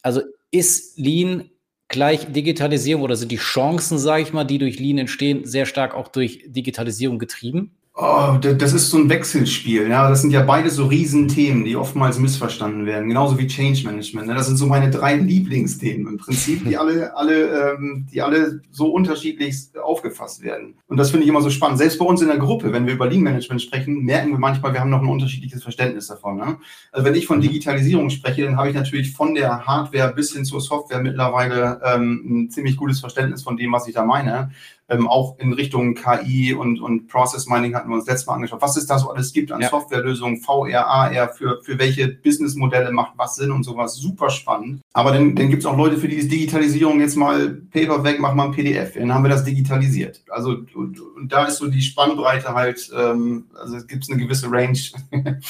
[0.02, 1.50] Also ist Lean
[1.88, 5.94] gleich Digitalisierung oder sind die Chancen, sage ich mal, die durch Lean entstehen, sehr stark
[5.94, 7.76] auch durch Digitalisierung getrieben?
[8.02, 9.90] Oh, das ist so ein Wechselspiel.
[9.90, 13.08] Ja, das sind ja beide so Riesenthemen, die oftmals missverstanden werden.
[13.08, 14.26] Genauso wie Change Management.
[14.26, 14.34] Ne?
[14.34, 18.86] Das sind so meine drei Lieblingsthemen im Prinzip, die alle, alle, ähm, die alle so
[18.86, 20.76] unterschiedlich aufgefasst werden.
[20.88, 21.76] Und das finde ich immer so spannend.
[21.76, 24.72] Selbst bei uns in der Gruppe, wenn wir über Lean Management sprechen, merken wir manchmal,
[24.72, 26.38] wir haben noch ein unterschiedliches Verständnis davon.
[26.38, 26.56] Ne?
[26.92, 30.46] Also wenn ich von Digitalisierung spreche, dann habe ich natürlich von der Hardware bis hin
[30.46, 34.52] zur Software mittlerweile ähm, ein ziemlich gutes Verständnis von dem, was ich da meine
[34.90, 38.60] ähm, auch in Richtung KI und, und Process Mining hatten wir uns letztes Mal angeschaut,
[38.60, 39.68] was es da so alles gibt an ja.
[39.68, 43.94] Softwarelösungen, VR, AR, für, für welche Businessmodelle macht was Sinn und sowas.
[43.94, 44.80] Super spannend.
[44.92, 48.18] Aber dann, dann gibt es auch Leute, für die ist Digitalisierung jetzt mal Paper weg,
[48.18, 48.94] mach mal ein PDF.
[48.94, 50.22] Dann haben wir das digitalisiert.
[50.28, 54.50] Also und, und da ist so die Spannbreite halt, ähm, also es gibt eine gewisse
[54.50, 54.78] Range.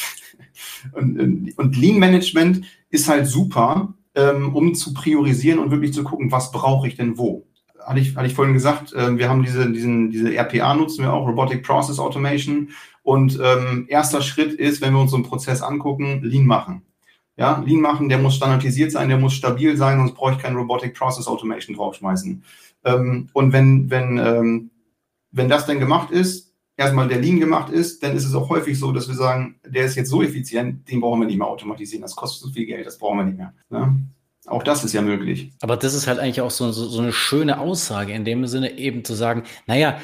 [0.93, 6.31] und, und Lean Management ist halt super, ähm, um zu priorisieren und wirklich zu gucken,
[6.31, 7.47] was brauche ich denn wo
[7.91, 11.13] hatte ich, hatte ich vorhin gesagt, äh, wir haben diese, diesen, diese RPA nutzen wir
[11.13, 12.71] auch, Robotic Process Automation.
[13.03, 16.83] Und ähm, erster Schritt ist, wenn wir uns so einen Prozess angucken, Lean machen.
[17.37, 20.55] Ja, Lean machen, der muss standardisiert sein, der muss stabil sein, sonst brauche ich kein
[20.55, 22.45] Robotic Process Automation draufschmeißen.
[22.85, 24.71] Ähm, und wenn, wenn, ähm,
[25.33, 28.79] wenn das dann gemacht ist, erstmal der Lean gemacht ist, dann ist es auch häufig
[28.79, 32.03] so, dass wir sagen, der ist jetzt so effizient, den brauchen wir nicht mehr automatisieren,
[32.03, 33.53] das kostet so viel Geld, das brauchen wir nicht mehr.
[33.69, 34.01] Ne?
[34.47, 35.53] Auch das ist ja möglich.
[35.61, 38.79] Aber das ist halt eigentlich auch so, so, so eine schöne Aussage in dem Sinne,
[38.79, 39.99] eben zu sagen, naja,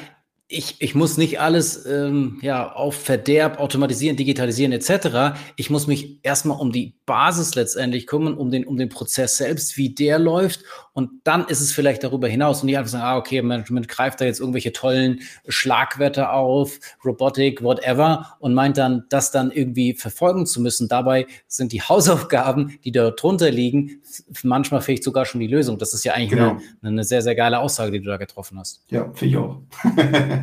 [0.49, 5.37] ich, ich muss nicht alles ähm, ja, auf Verderb automatisieren, digitalisieren etc.
[5.57, 9.75] Ich muss mich erstmal um die Basis letztendlich kümmern, um den, um den Prozess selbst,
[9.75, 10.63] wie der läuft.
[10.93, 14.21] Und dann ist es vielleicht darüber hinaus und nicht einfach sagen, ah, okay, Management greift
[14.21, 20.45] da jetzt irgendwelche tollen Schlagwörter auf, Robotik, whatever, und meint dann, das dann irgendwie verfolgen
[20.45, 20.87] zu müssen.
[20.87, 24.01] Dabei sind die Hausaufgaben, die dort drunter liegen,
[24.43, 25.77] manchmal vielleicht sogar schon die Lösung.
[25.77, 26.51] Das ist ja eigentlich genau.
[26.51, 28.81] eine, eine sehr, sehr geile Aussage, die du da getroffen hast.
[28.89, 29.61] Ja, finde ich auch.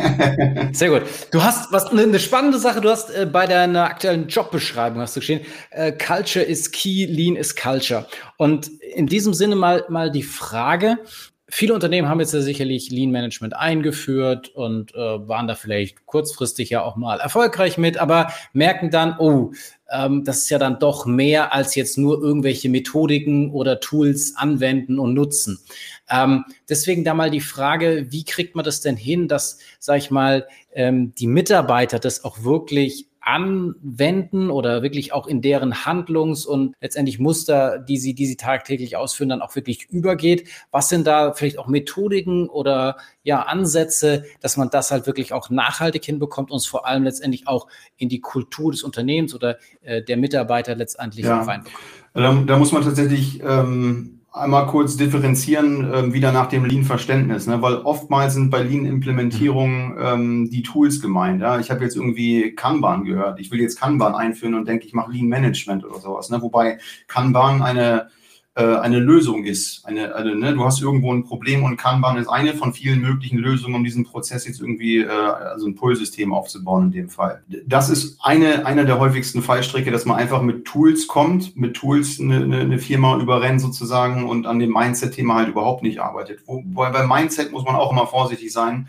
[0.72, 1.02] Sehr gut.
[1.30, 2.80] Du hast was eine spannende Sache.
[2.80, 7.36] Du hast äh, bei deiner aktuellen Jobbeschreibung hast du geschrieben, äh, Culture is key, Lean
[7.36, 8.06] is Culture.
[8.36, 10.98] Und in diesem Sinne mal mal die Frage:
[11.52, 16.70] Viele Unternehmen haben jetzt ja sicherlich Lean Management eingeführt und äh, waren da vielleicht kurzfristig
[16.70, 19.50] ja auch mal erfolgreich mit, aber merken dann, oh,
[19.90, 25.00] ähm, das ist ja dann doch mehr als jetzt nur irgendwelche Methodiken oder Tools anwenden
[25.00, 25.58] und nutzen.
[26.08, 30.10] Ähm, deswegen da mal die Frage, wie kriegt man das denn hin, dass, sag ich
[30.10, 36.74] mal, ähm, die Mitarbeiter das auch wirklich anwenden oder wirklich auch in deren Handlungs- und
[36.80, 40.48] letztendlich Muster, die sie, die sie tagtäglich ausführen, dann auch wirklich übergeht.
[40.70, 45.50] Was sind da vielleicht auch Methodiken oder ja Ansätze, dass man das halt wirklich auch
[45.50, 50.02] nachhaltig hinbekommt und es vor allem letztendlich auch in die Kultur des Unternehmens oder äh,
[50.02, 51.42] der Mitarbeiter letztendlich ja.
[51.42, 51.76] reinbekommt?
[52.14, 57.60] Da, da, muss man tatsächlich ähm einmal kurz differenzieren, äh, wieder nach dem Lean-Verständnis, ne?
[57.62, 61.42] weil oftmals sind bei Lean-Implementierungen ähm, die Tools gemeint.
[61.42, 61.58] Ja?
[61.58, 63.40] Ich habe jetzt irgendwie Kanban gehört.
[63.40, 66.30] Ich will jetzt Kanban einführen und denke, ich mache Lean-Management oder sowas.
[66.30, 66.40] Ne?
[66.42, 68.08] Wobei Kanban eine
[68.62, 69.84] eine Lösung ist.
[69.86, 73.38] Eine, eine ne, du hast irgendwo ein Problem und Kanban ist eine von vielen möglichen
[73.38, 77.42] Lösungen, um diesen Prozess jetzt irgendwie, äh, also ein Pull-System aufzubauen in dem Fall.
[77.66, 82.20] Das ist eine, eine der häufigsten Fallstricke, dass man einfach mit Tools kommt, mit Tools
[82.20, 86.40] eine, eine, eine Firma überrennt sozusagen und an dem Mindset-Thema halt überhaupt nicht arbeitet.
[86.46, 88.88] Wobei beim Mindset muss man auch immer vorsichtig sein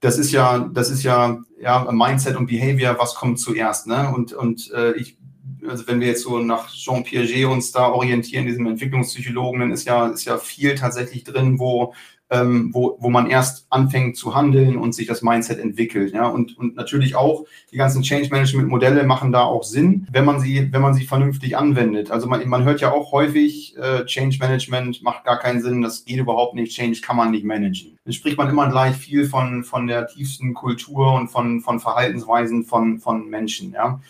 [0.00, 4.12] das ist ja, das ist ja, ja, Mindset und Behavior, was kommt zuerst, ne?
[4.14, 5.18] Und, und äh, ich
[5.66, 9.86] also wenn wir jetzt so nach Jean Piaget uns da orientieren, diesem Entwicklungspsychologen, dann ist
[9.86, 11.94] ja, ist ja viel tatsächlich drin, wo,
[12.30, 16.12] ähm, wo, wo man erst anfängt zu handeln und sich das Mindset entwickelt.
[16.12, 16.26] Ja?
[16.26, 20.40] Und, und natürlich auch die ganzen Change Management Modelle machen da auch Sinn, wenn man
[20.40, 22.10] sie, wenn man sie vernünftig anwendet.
[22.10, 26.04] Also man, man hört ja auch häufig, äh, Change Management macht gar keinen Sinn, das
[26.04, 27.98] geht überhaupt nicht, Change kann man nicht managen.
[28.04, 32.64] Dann spricht man immer gleich viel von, von der tiefsten Kultur und von, von Verhaltensweisen
[32.64, 33.72] von, von Menschen.
[33.72, 34.00] Ja?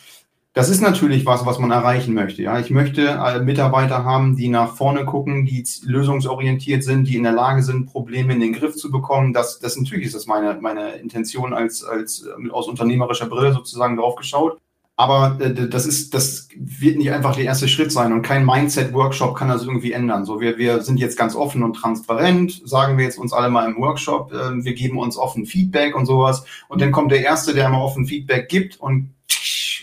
[0.59, 2.43] Das ist natürlich was, was man erreichen möchte.
[2.43, 7.23] Ja, ich möchte äh, Mitarbeiter haben, die nach vorne gucken, die lösungsorientiert sind, die in
[7.23, 9.33] der Lage sind, Probleme in den Griff zu bekommen.
[9.33, 13.97] Das, das natürlich ist das meine, meine Intention als, als äh, aus unternehmerischer Brille sozusagen
[13.97, 14.59] drauf geschaut.
[14.97, 19.37] Aber äh, das ist, das wird nicht einfach der erste Schritt sein und kein Mindset-Workshop
[19.37, 20.25] kann das irgendwie ändern.
[20.25, 23.71] So, wir, wir sind jetzt ganz offen und transparent, sagen wir jetzt uns alle mal
[23.71, 26.45] im Workshop, äh, wir geben uns offen Feedback und sowas.
[26.67, 29.15] Und dann kommt der Erste, der mal offen Feedback gibt und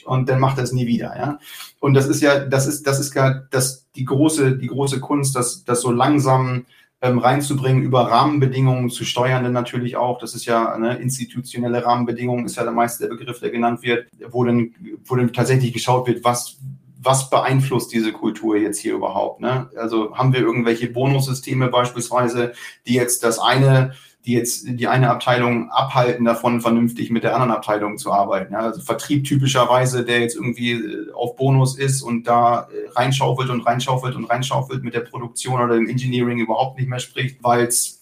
[0.06, 1.40] und dann macht er es nie wieder, ja.
[1.80, 5.36] Und das ist ja, das ist, das ist gar das, die große, die große Kunst,
[5.36, 6.66] das, das so langsam
[7.02, 12.46] ähm, reinzubringen, über Rahmenbedingungen zu steuern, denn natürlich auch, das ist ja eine institutionelle Rahmenbedingung,
[12.46, 16.08] ist ja der meiste der Begriff, der genannt wird, wo dann, wo dann tatsächlich geschaut
[16.08, 16.58] wird, was,
[17.02, 19.42] was beeinflusst diese Kultur jetzt hier überhaupt?
[19.42, 19.70] Ne?
[19.78, 22.54] Also haben wir irgendwelche Bonussysteme beispielsweise,
[22.88, 23.94] die jetzt das eine
[24.26, 28.54] die jetzt die eine Abteilung abhalten davon, vernünftig mit der anderen Abteilung zu arbeiten.
[28.54, 33.50] Ja, also Vertrieb typischerweise, der jetzt irgendwie äh, auf Bonus ist und da äh, reinschaufelt
[33.50, 37.66] und reinschaufelt und reinschaufelt mit der Produktion oder dem Engineering überhaupt nicht mehr spricht, weil
[37.66, 38.02] es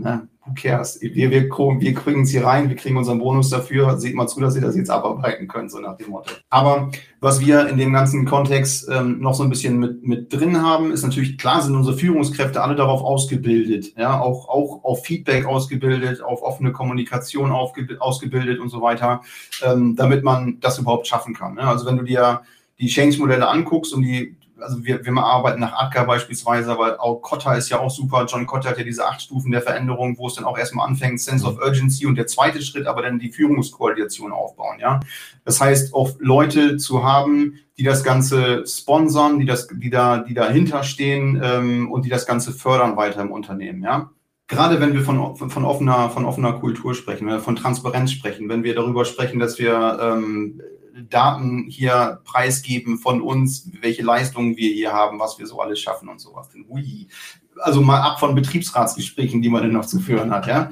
[0.00, 0.28] Ne?
[0.46, 0.98] Who cares?
[1.02, 3.98] Wir, wir, wir kriegen es hier rein, wir kriegen unseren Bonus dafür.
[3.98, 6.32] Seht mal zu, dass ihr das jetzt abarbeiten könnt, so nach dem Motto.
[6.48, 10.62] Aber was wir in dem ganzen Kontext ähm, noch so ein bisschen mit, mit drin
[10.62, 15.44] haben, ist natürlich klar, sind unsere Führungskräfte alle darauf ausgebildet, ja, auch, auch auf Feedback
[15.44, 19.20] ausgebildet, auf offene Kommunikation ausgebildet und so weiter,
[19.62, 21.54] ähm, damit man das überhaupt schaffen kann.
[21.54, 21.62] Ne?
[21.62, 22.40] Also wenn du dir
[22.78, 27.54] die Change-Modelle anguckst und die also wir, wir arbeiten nach ADKA beispielsweise, aber auch Kotta
[27.54, 28.26] ist ja auch super.
[28.28, 31.20] John Kotta hat ja diese acht Stufen der Veränderung, wo es dann auch erstmal anfängt,
[31.20, 35.00] Sense of Urgency und der zweite Schritt, aber dann die Führungskoordination aufbauen, ja.
[35.44, 40.34] Das heißt, auch Leute zu haben, die das Ganze sponsern, die das, die da, die
[40.34, 44.10] dahinter stehen ähm, und die das Ganze fördern weiter im Unternehmen, ja
[44.50, 48.74] gerade wenn wir von, von, offener, von offener Kultur sprechen, von Transparenz sprechen, wenn wir
[48.74, 50.60] darüber sprechen, dass wir ähm,
[51.08, 56.08] Daten hier preisgeben von uns, welche Leistungen wir hier haben, was wir so alles schaffen
[56.08, 56.48] und sowas.
[56.68, 57.08] Ui.
[57.56, 60.70] Also mal ab von Betriebsratsgesprächen, die man dann noch zu führen hat, ja.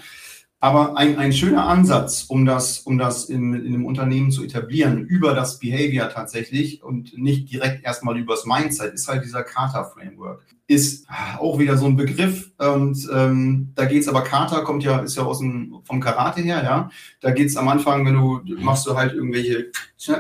[0.60, 5.04] Aber ein, ein schöner Ansatz, um das, um das in, in einem Unternehmen zu etablieren,
[5.04, 10.44] über das Behavior tatsächlich und nicht direkt erstmal übers Mindset, ist halt dieser Kata-Framework.
[10.66, 11.06] Ist
[11.38, 15.22] auch wieder so ein Begriff und ähm, da geht's aber Kata kommt ja, ist ja
[15.22, 16.90] aus dem, vom Karate her, ja.
[17.20, 19.70] Da geht's am Anfang, wenn du machst du halt irgendwelche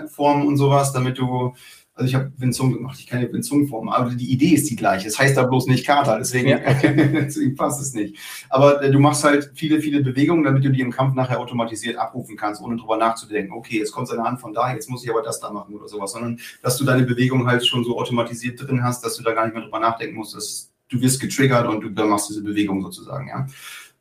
[0.08, 1.54] Formen und sowas, damit du
[1.98, 5.08] also ich habe Winzung gemacht, ich kann ja Winzung-Form, aber die Idee ist die gleiche.
[5.08, 6.58] Es das heißt da bloß nicht Kater, deswegen, ja.
[6.82, 8.16] deswegen passt es nicht.
[8.50, 11.96] Aber äh, du machst halt viele, viele Bewegungen, damit du die im Kampf nachher automatisiert
[11.96, 15.10] abrufen kannst, ohne drüber nachzudenken, okay, jetzt kommt seine Hand von da, jetzt muss ich
[15.10, 18.62] aber das da machen oder sowas, sondern dass du deine Bewegung halt schon so automatisiert
[18.62, 21.66] drin hast, dass du da gar nicht mehr drüber nachdenken musst, dass du wirst getriggert
[21.66, 23.46] und du dann machst diese Bewegung sozusagen, ja.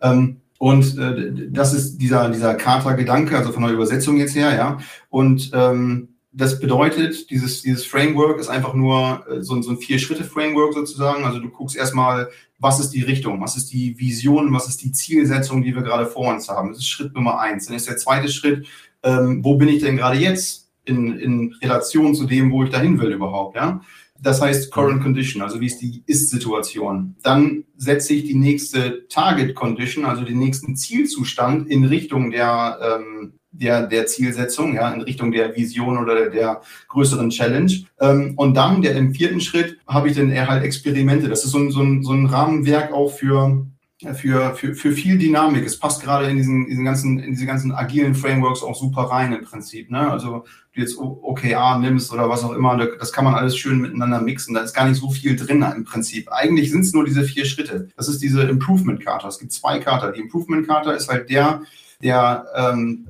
[0.02, 4.78] Ähm, und äh, das ist dieser, dieser Kater-Gedanke, also von der Übersetzung jetzt her, ja.
[5.10, 10.74] Und ähm, das bedeutet, dieses, dieses Framework ist einfach nur äh, so, so ein Vier-Schritte-Framework
[10.74, 11.26] sozusagen.
[11.26, 14.92] Also du guckst erstmal, was ist die Richtung, was ist die Vision, was ist die
[14.92, 16.70] Zielsetzung, die wir gerade vor uns haben.
[16.70, 17.66] Das ist Schritt Nummer eins.
[17.66, 18.68] Dann ist der zweite Schritt,
[19.02, 23.00] ähm, wo bin ich denn gerade jetzt in, in Relation zu dem, wo ich dahin
[23.00, 23.82] will überhaupt, ja?
[24.20, 27.16] Das heißt Current Condition, also wie ist die Ist-Situation.
[27.22, 33.34] Dann setze ich die nächste Target Condition, also den nächsten Zielzustand in Richtung der ähm,
[33.60, 37.72] der, der Zielsetzung, ja, in Richtung der Vision oder der, größeren Challenge.
[38.00, 41.30] Ähm, und dann, der im vierten Schritt, habe ich dann eher halt Experimente.
[41.30, 43.66] Das ist so ein, so ein, so ein Rahmenwerk auch für,
[44.14, 45.66] für, für, für viel Dynamik.
[45.66, 49.34] Es passt gerade in diesen, diesen ganzen, in diese ganzen agilen Frameworks auch super rein
[49.34, 49.90] im Prinzip.
[49.90, 50.12] Ne?
[50.12, 54.22] Also du jetzt OKR nimmst oder was auch immer, das kann man alles schön miteinander
[54.22, 54.54] mixen.
[54.54, 56.32] Da ist gar nicht so viel drin im Prinzip.
[56.32, 57.90] Eigentlich sind es nur diese vier Schritte.
[57.98, 59.28] Das ist diese Improvement-Karte.
[59.28, 60.14] Es gibt zwei Karte.
[60.16, 61.64] Die Improvement-Karte ist halt der,
[62.02, 63.08] der ähm,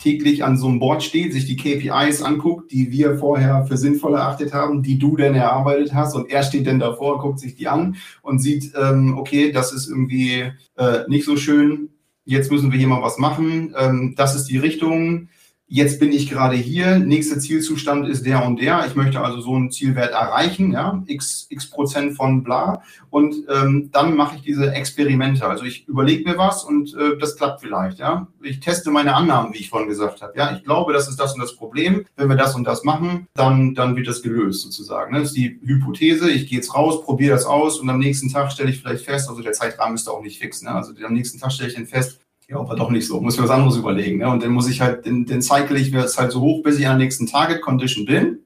[0.00, 4.14] täglich an so einem Board steht, sich die KPIs anguckt, die wir vorher für sinnvoll
[4.14, 7.68] erachtet haben, die du denn erarbeitet hast und er steht dann davor, guckt sich die
[7.68, 11.90] an und sieht, ähm, okay, das ist irgendwie äh, nicht so schön,
[12.24, 15.28] jetzt müssen wir hier mal was machen, ähm, das ist die Richtung,
[15.70, 19.54] jetzt bin ich gerade hier, nächster Zielzustand ist der und der, ich möchte also so
[19.54, 22.82] einen Zielwert erreichen, ja, x, x Prozent von bla.
[23.08, 27.36] Und ähm, dann mache ich diese Experimente, also ich überlege mir was und äh, das
[27.36, 30.92] klappt vielleicht, ja, ich teste meine Annahmen, wie ich vorhin gesagt habe, ja, ich glaube,
[30.92, 34.08] das ist das und das Problem, wenn wir das und das machen, dann, dann wird
[34.08, 35.20] das gelöst sozusagen, ne?
[35.20, 38.50] das ist die Hypothese, ich gehe jetzt raus, probiere das aus und am nächsten Tag
[38.50, 40.72] stelle ich vielleicht fest, also der Zeitrahmen ist auch nicht fix, ne?
[40.72, 43.44] also am nächsten Tag stelle ich dann fest, ja, aber doch nicht so, muss mir
[43.44, 44.18] was anderes überlegen.
[44.18, 44.28] Ne?
[44.28, 46.78] Und dann muss ich halt, den, den cycle ich mir jetzt halt so hoch, bis
[46.78, 48.40] ich an der nächsten Target Condition bin.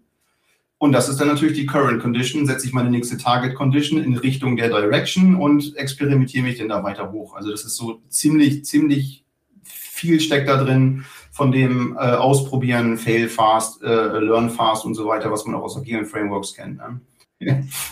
[0.77, 4.19] Und das ist dann natürlich die Current Condition, setze ich meine nächste Target Condition in
[4.19, 7.35] Richtung der Direction und experimentiere mich dann da weiter hoch.
[7.35, 9.25] Also das ist so ziemlich, ziemlich
[9.63, 15.07] viel steckt da drin von dem äh, Ausprobieren, Fail fast, äh, Learn fast und so
[15.07, 16.77] weiter, was man auch aus agilen Frameworks kennt.
[16.77, 17.01] Ne?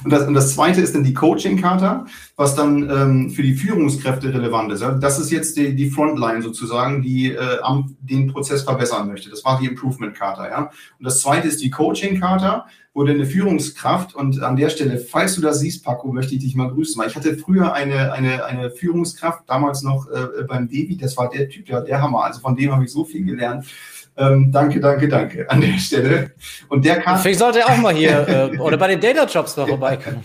[0.05, 4.33] Und das, und das zweite ist dann die Coaching-Charta, was dann ähm, für die Führungskräfte
[4.33, 4.83] relevant ist.
[5.01, 9.31] Das ist jetzt die, die Frontline sozusagen, die äh, am, den Prozess verbessern möchte.
[9.31, 10.49] Das war die Improvement-Charta.
[10.49, 10.71] Ja?
[10.99, 15.35] Und das zweite ist die Coaching-Charta, wo dann eine Führungskraft, und an der Stelle, falls
[15.35, 18.45] du das siehst, Paco, möchte ich dich mal grüßen, weil ich hatte früher eine, eine,
[18.45, 22.25] eine Führungskraft, damals noch äh, beim Devi, das war der Typ, der, der Hammer.
[22.25, 23.67] Also von dem habe ich so viel gelernt.
[24.17, 26.33] Ähm, danke, danke, danke an der Stelle.
[26.69, 27.19] Und der kann.
[27.19, 30.23] Vielleicht sollte er auch mal hier äh, oder bei den Data Jobs noch vorbeikommen.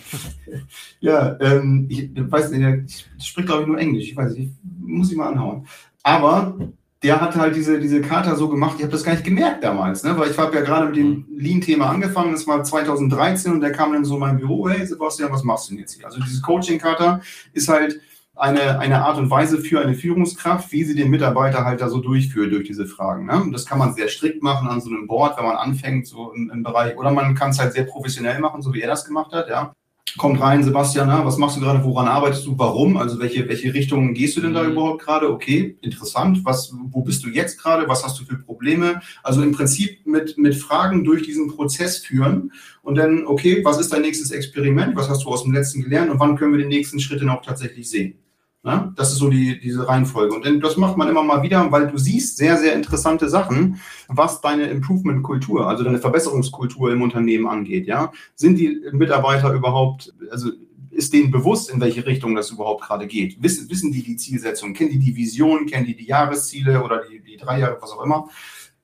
[1.00, 2.84] ja, ähm, ich weiß nicht, der
[3.24, 4.10] spricht glaube ich nur Englisch.
[4.10, 5.66] Ich weiß nicht, muss ich mal anhauen.
[6.04, 6.58] Aber
[7.04, 10.04] der hat halt diese, diese Karte so gemacht, ich habe das gar nicht gemerkt damals,
[10.04, 10.18] ne?
[10.18, 11.26] weil ich habe ja gerade mit dem mhm.
[11.38, 15.32] Lean-Thema angefangen, das war 2013 und der kam dann so in mein Büro, hey Sebastian,
[15.32, 16.06] was machst du denn jetzt hier?
[16.06, 17.22] Also diese Coaching-Karte
[17.54, 18.00] ist halt
[18.38, 22.00] eine, eine Art und Weise für eine Führungskraft, wie sie den Mitarbeiter halt da so
[22.00, 23.26] durchführt durch diese Fragen.
[23.26, 23.50] Ne?
[23.52, 26.50] Das kann man sehr strikt machen an so einem Board, wenn man anfängt, so im,
[26.50, 29.34] im Bereich, oder man kann es halt sehr professionell machen, so wie er das gemacht
[29.34, 29.74] hat, ja.
[30.16, 32.98] Kommt rein, Sebastian, na, was machst du gerade, woran arbeitest du, warum?
[32.98, 34.72] Also welche, welche Richtungen gehst du denn da mhm.
[34.72, 35.32] überhaupt gerade?
[35.32, 36.44] Okay, interessant.
[36.44, 37.88] Was, wo bist du jetzt gerade?
[37.88, 39.02] Was hast du für Probleme?
[39.22, 43.94] Also im Prinzip mit, mit Fragen durch diesen Prozess führen und dann, okay, was ist
[43.94, 44.96] dein nächstes Experiment?
[44.96, 47.30] Was hast du aus dem letzten gelernt und wann können wir den nächsten Schritt denn
[47.30, 48.18] auch tatsächlich sehen?
[48.64, 48.92] Ne?
[48.96, 50.36] Das ist so die, diese Reihenfolge.
[50.36, 54.42] Und das macht man immer mal wieder, weil du siehst sehr, sehr interessante Sachen, was
[54.42, 57.88] deine Improvement-Kultur, also deine Verbesserungskultur im Unternehmen angeht.
[57.88, 58.12] Ja?
[58.36, 60.52] Sind die Mitarbeiter überhaupt, also
[60.90, 63.42] ist denen bewusst, in welche Richtung das überhaupt gerade geht?
[63.42, 64.74] Wissen, wissen die die Zielsetzung?
[64.74, 65.68] Kennen die die Vision?
[65.68, 68.28] Kennen die die Jahresziele oder die, die drei Jahre, was auch immer?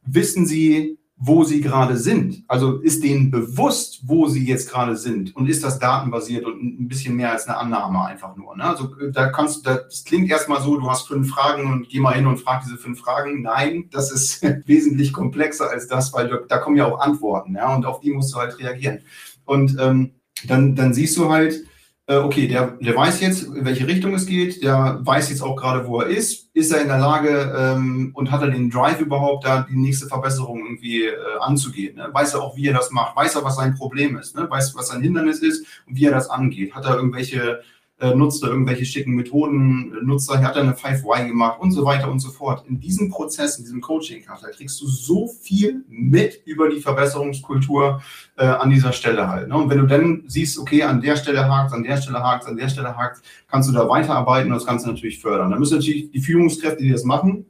[0.05, 2.43] Wissen sie, wo sie gerade sind.
[2.49, 6.87] Also ist denen bewusst, wo sie jetzt gerade sind und ist das datenbasiert und ein
[6.89, 8.57] bisschen mehr als eine Annahme einfach nur.
[8.57, 8.65] Ne?
[8.65, 12.13] Also äh, da kannst das klingt erstmal so, du hast fünf Fragen und geh mal
[12.13, 13.41] hin und frag diese fünf Fragen.
[13.41, 17.85] Nein, das ist wesentlich komplexer als das, weil da kommen ja auch Antworten, ja, und
[17.85, 18.99] auf die musst du halt reagieren.
[19.45, 20.11] Und ähm,
[20.45, 21.63] dann, dann siehst du halt,
[22.07, 25.87] okay, der, der weiß jetzt, in welche Richtung es geht, der weiß jetzt auch gerade,
[25.87, 26.49] wo er ist.
[26.53, 30.07] Ist er in der Lage ähm, und hat er den Drive überhaupt, da die nächste
[30.07, 31.95] Verbesserung irgendwie äh, anzugehen?
[31.95, 32.09] Ne?
[32.11, 33.15] Weiß er auch, wie er das macht?
[33.15, 34.35] Weiß er, was sein Problem ist?
[34.35, 34.49] Ne?
[34.49, 36.75] Weiß, was sein Hindernis ist und wie er das angeht?
[36.75, 37.61] Hat er irgendwelche
[38.03, 41.85] äh, nutzt er irgendwelche schicken Methoden, nutzt er, hat er eine 5Y gemacht und so
[41.85, 42.65] weiter und so fort.
[42.67, 48.01] In diesem Prozess, in diesem Coaching, da kriegst du so viel mit über die Verbesserungskultur
[48.35, 49.47] äh, an dieser Stelle halt.
[49.47, 49.55] Ne?
[49.55, 52.57] Und wenn du dann siehst, okay, an der Stelle hakt, an der Stelle hakt, an
[52.57, 55.51] der Stelle hakt, kannst du da weiterarbeiten und das Ganze natürlich fördern.
[55.51, 57.45] Da müssen natürlich die Führungskräfte, die das machen,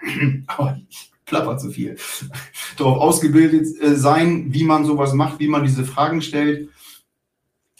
[0.48, 1.96] aber ich plapper zu viel,
[2.76, 6.68] darauf ausgebildet äh, sein, wie man sowas macht, wie man diese Fragen stellt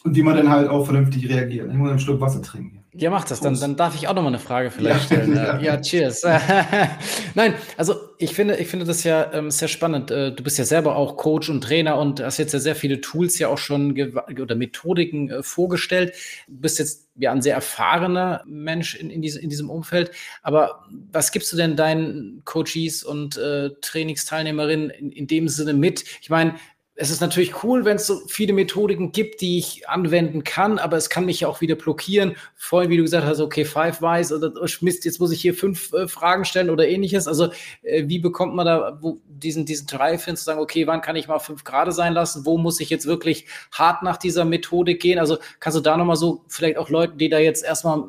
[0.04, 1.68] und wie man dann halt auch vernünftig reagiert.
[1.70, 2.82] Ich muss einen Schluck Wasser trinken.
[2.94, 3.40] Ja, mach das.
[3.40, 5.34] Dann, dann darf ich auch noch mal eine Frage vielleicht ja, stellen.
[5.34, 6.22] Ja, ja cheers.
[7.34, 10.10] Nein, also ich finde, ich finde das ja ähm, sehr spannend.
[10.10, 13.00] Äh, du bist ja selber auch Coach und Trainer und hast jetzt ja sehr viele
[13.00, 13.98] Tools ja auch schon
[14.38, 16.12] oder Methodiken äh, vorgestellt.
[16.48, 20.10] Du bist jetzt ja ein sehr erfahrener Mensch in, in, diese, in diesem Umfeld.
[20.42, 26.04] Aber was gibst du denn deinen Coaches und äh, Trainingsteilnehmerinnen in, in dem Sinne mit?
[26.20, 26.56] Ich meine,
[27.02, 30.96] es ist natürlich cool, wenn es so viele Methodiken gibt, die ich anwenden kann, aber
[30.96, 32.36] es kann mich ja auch wieder blockieren.
[32.54, 35.52] Vorhin, wie du gesagt hast, okay, Five Wise oder oh, Mist, jetzt muss ich hier
[35.52, 37.26] fünf äh, Fragen stellen oder ähnliches.
[37.26, 37.50] Also,
[37.82, 41.16] äh, wie bekommt man da wo, diesen, diesen Drive hin zu sagen, okay, wann kann
[41.16, 42.46] ich mal fünf Grade sein lassen?
[42.46, 45.18] Wo muss ich jetzt wirklich hart nach dieser Methodik gehen?
[45.18, 48.04] Also, kannst du da nochmal so vielleicht auch Leuten, die da jetzt erstmal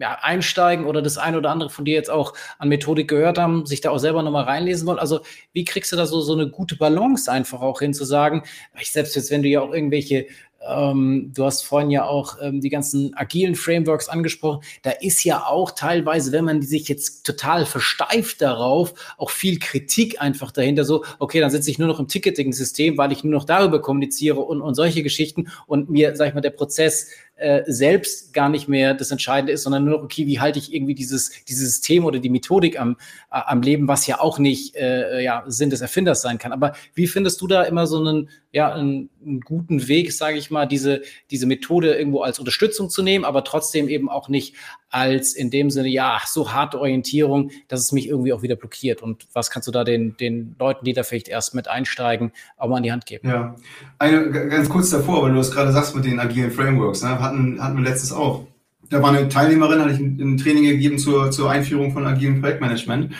[0.00, 3.66] ja, einsteigen oder das eine oder andere von dir jetzt auch an Methodik gehört haben,
[3.66, 4.98] sich da auch selber nochmal reinlesen wollen.
[4.98, 5.20] Also
[5.52, 8.42] wie kriegst du da so, so eine gute Balance einfach auch hin zu sagen,
[8.80, 10.26] ich selbst jetzt, wenn du ja auch irgendwelche
[10.66, 14.62] ähm, du hast vorhin ja auch ähm, die ganzen agilen Frameworks angesprochen.
[14.82, 20.20] Da ist ja auch teilweise, wenn man sich jetzt total versteift darauf, auch viel Kritik
[20.20, 20.84] einfach dahinter.
[20.84, 24.40] So, okay, dann sitze ich nur noch im Ticketing-System, weil ich nur noch darüber kommuniziere
[24.40, 27.08] und, und solche Geschichten und mir, sag ich mal, der Prozess
[27.38, 30.94] äh, selbst gar nicht mehr das Entscheidende ist, sondern nur okay, wie halte ich irgendwie
[30.94, 32.96] dieses, dieses System oder die Methodik am,
[33.30, 36.52] äh, am Leben, was ja auch nicht äh, ja, Sinn des Erfinders sein kann.
[36.52, 40.50] Aber wie findest du da immer so einen, ja, einen, einen guten Weg, sage ich
[40.50, 44.54] mal, diese, diese Methode irgendwo als Unterstützung zu nehmen, aber trotzdem eben auch nicht
[44.90, 49.02] als in dem Sinne, ja, so harte Orientierung, dass es mich irgendwie auch wieder blockiert.
[49.02, 52.68] Und was kannst du da den, den Leuten, die da vielleicht erst mit einsteigen, auch
[52.68, 53.28] mal an die Hand geben?
[53.28, 53.54] Ja,
[53.98, 57.62] eine, ganz kurz davor, weil du das gerade sagst mit den agilen Frameworks, ne, hatten,
[57.62, 58.46] hatten wir letztes auch.
[58.90, 62.40] Da war eine Teilnehmerin, hatte ich ein, ein Training gegeben zur, zur Einführung von agilen
[62.40, 63.12] Projektmanagement.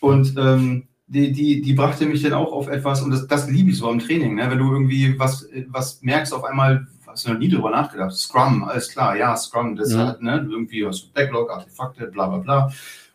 [0.00, 3.70] Und ähm, die, die, die brachte mich dann auch auf etwas, und das, das liebe
[3.70, 4.50] ich so am Training, ne?
[4.50, 8.12] wenn du irgendwie was, was merkst, auf einmal, hast du noch nie drüber nachgedacht.
[8.12, 10.08] Scrum, alles klar, ja, Scrum, das ja.
[10.08, 12.72] hat, ne, irgendwie hast du Backlog, Artefakte, bla bla bla.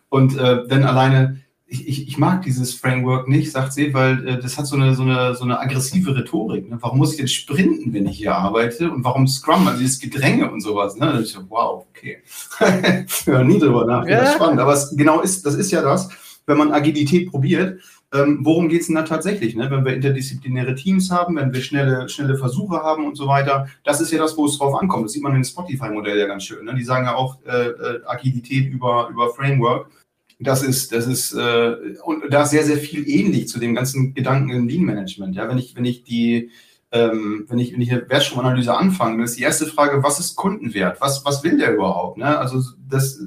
[0.09, 1.41] Und äh, dann alleine,
[1.71, 4.95] ich, ich, ich mag dieses Framework nicht, sagt sie, weil äh, das hat so eine,
[4.95, 6.67] so eine, so eine aggressive Rhetorik.
[6.67, 6.77] Ne?
[6.81, 8.91] Warum muss ich denn sprinten, wenn ich hier arbeite?
[8.91, 10.95] Und warum Scrum, also dieses Gedränge und sowas.
[10.95, 11.05] Ne?
[11.05, 12.23] Da ich so, wow, okay.
[13.25, 14.25] ja, nie drüber nachgedacht.
[14.25, 14.33] Ja.
[14.33, 14.59] Spannend.
[14.59, 16.09] Aber es genau ist, das ist ja das,
[16.47, 17.79] wenn man Agilität probiert,
[18.11, 19.55] ähm, worum geht es denn da tatsächlich?
[19.55, 19.69] Ne?
[19.69, 24.01] Wenn wir interdisziplinäre Teams haben, wenn wir schnelle, schnelle Versuche haben und so weiter, das
[24.01, 25.05] ist ja das, wo es drauf ankommt.
[25.05, 26.65] Das sieht man im Spotify-Modell ja ganz schön.
[26.65, 26.73] Ne?
[26.73, 29.91] Die sagen ja auch äh, äh, Agilität über, über Framework.
[30.39, 34.13] Das ist, das ist, äh, und da ist sehr, sehr viel ähnlich zu dem ganzen
[34.13, 35.35] Gedanken im Lean-Management.
[35.35, 36.51] Ja, wenn ich, wenn ich die,
[36.91, 40.37] ähm, wenn ich, wenn ich eine Wertstromanalyse anfange, dann ist die erste Frage, was ist
[40.37, 41.01] Kundenwert?
[41.01, 42.17] Was, was will der überhaupt?
[42.17, 42.37] Ne?
[42.37, 43.19] Also das,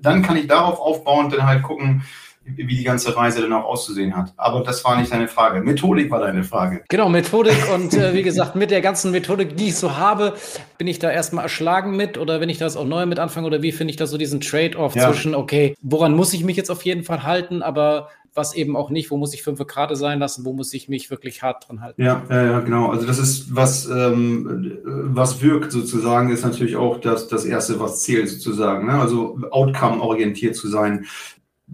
[0.00, 2.02] dann kann ich darauf aufbauen und dann halt gucken,
[2.44, 4.32] wie die ganze Reise dann auch auszusehen hat.
[4.36, 5.60] Aber das war nicht deine Frage.
[5.60, 6.82] Methodik war deine Frage.
[6.88, 10.34] Genau, Methodik und äh, wie gesagt, mit der ganzen Methodik, die ich so habe,
[10.78, 13.62] bin ich da erstmal erschlagen mit oder wenn ich das auch neu mit anfange oder
[13.62, 15.08] wie finde ich da so diesen Trade-off ja.
[15.08, 18.90] zwischen, okay, woran muss ich mich jetzt auf jeden Fall halten, aber was eben auch
[18.90, 21.82] nicht, wo muss ich fünf Grad sein lassen, wo muss ich mich wirklich hart dran
[21.82, 22.02] halten.
[22.02, 22.90] Ja, ja, ja genau.
[22.90, 28.00] Also das ist, was, ähm, was wirkt sozusagen, ist natürlich auch das, das Erste, was
[28.00, 28.86] zählt sozusagen.
[28.86, 28.94] Ne?
[28.94, 31.04] Also outcome-orientiert zu sein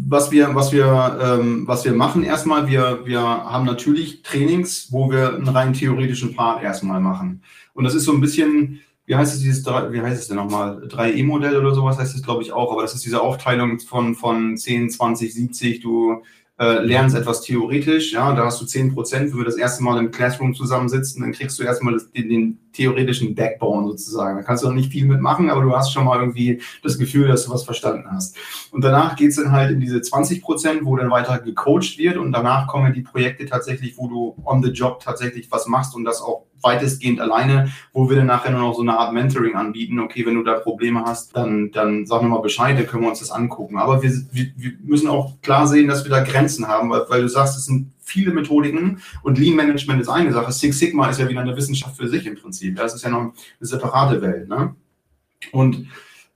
[0.00, 5.10] was wir, was wir, ähm, was wir machen erstmal, wir, wir haben natürlich Trainings, wo
[5.10, 7.42] wir einen rein theoretischen Part erstmal machen.
[7.74, 10.84] Und das ist so ein bisschen, wie heißt es dieses, wie heißt es denn nochmal?
[10.86, 12.70] 3E-Modell oder sowas heißt es, glaube ich, auch.
[12.70, 15.80] Aber das ist diese Aufteilung von, von 10, 20, 70.
[15.80, 16.22] Du
[16.58, 19.98] äh, lernst etwas theoretisch, ja, da hast du 10 Prozent, wenn wir das erste Mal
[19.98, 24.38] im Classroom zusammensitzen, dann kriegst du erstmal den, den theoretischen Backbone sozusagen.
[24.38, 27.28] Da kannst du noch nicht viel mitmachen, aber du hast schon mal irgendwie das Gefühl,
[27.28, 28.36] dass du was verstanden hast.
[28.72, 32.16] Und danach geht es dann halt in diese 20 Prozent, wo dann weiter gecoacht wird
[32.16, 36.04] und danach kommen die Projekte tatsächlich, wo du on the job tatsächlich was machst und
[36.04, 40.00] das auch weitestgehend alleine, wo wir dann nachher nur noch so eine Art Mentoring anbieten.
[40.00, 43.10] Okay, wenn du da Probleme hast, dann, dann sag mir mal Bescheid, dann können wir
[43.10, 43.78] uns das angucken.
[43.78, 47.22] Aber wir, wir, wir müssen auch klar sehen, dass wir da Grenzen haben, weil, weil
[47.22, 50.52] du sagst, es sind viele Methodiken und Lean Management ist eine Sache.
[50.52, 52.76] Six Sigma ist ja wieder eine Wissenschaft für sich im Prinzip.
[52.76, 54.48] Das ist ja noch eine separate Welt.
[54.48, 54.74] Ne?
[55.52, 55.86] Und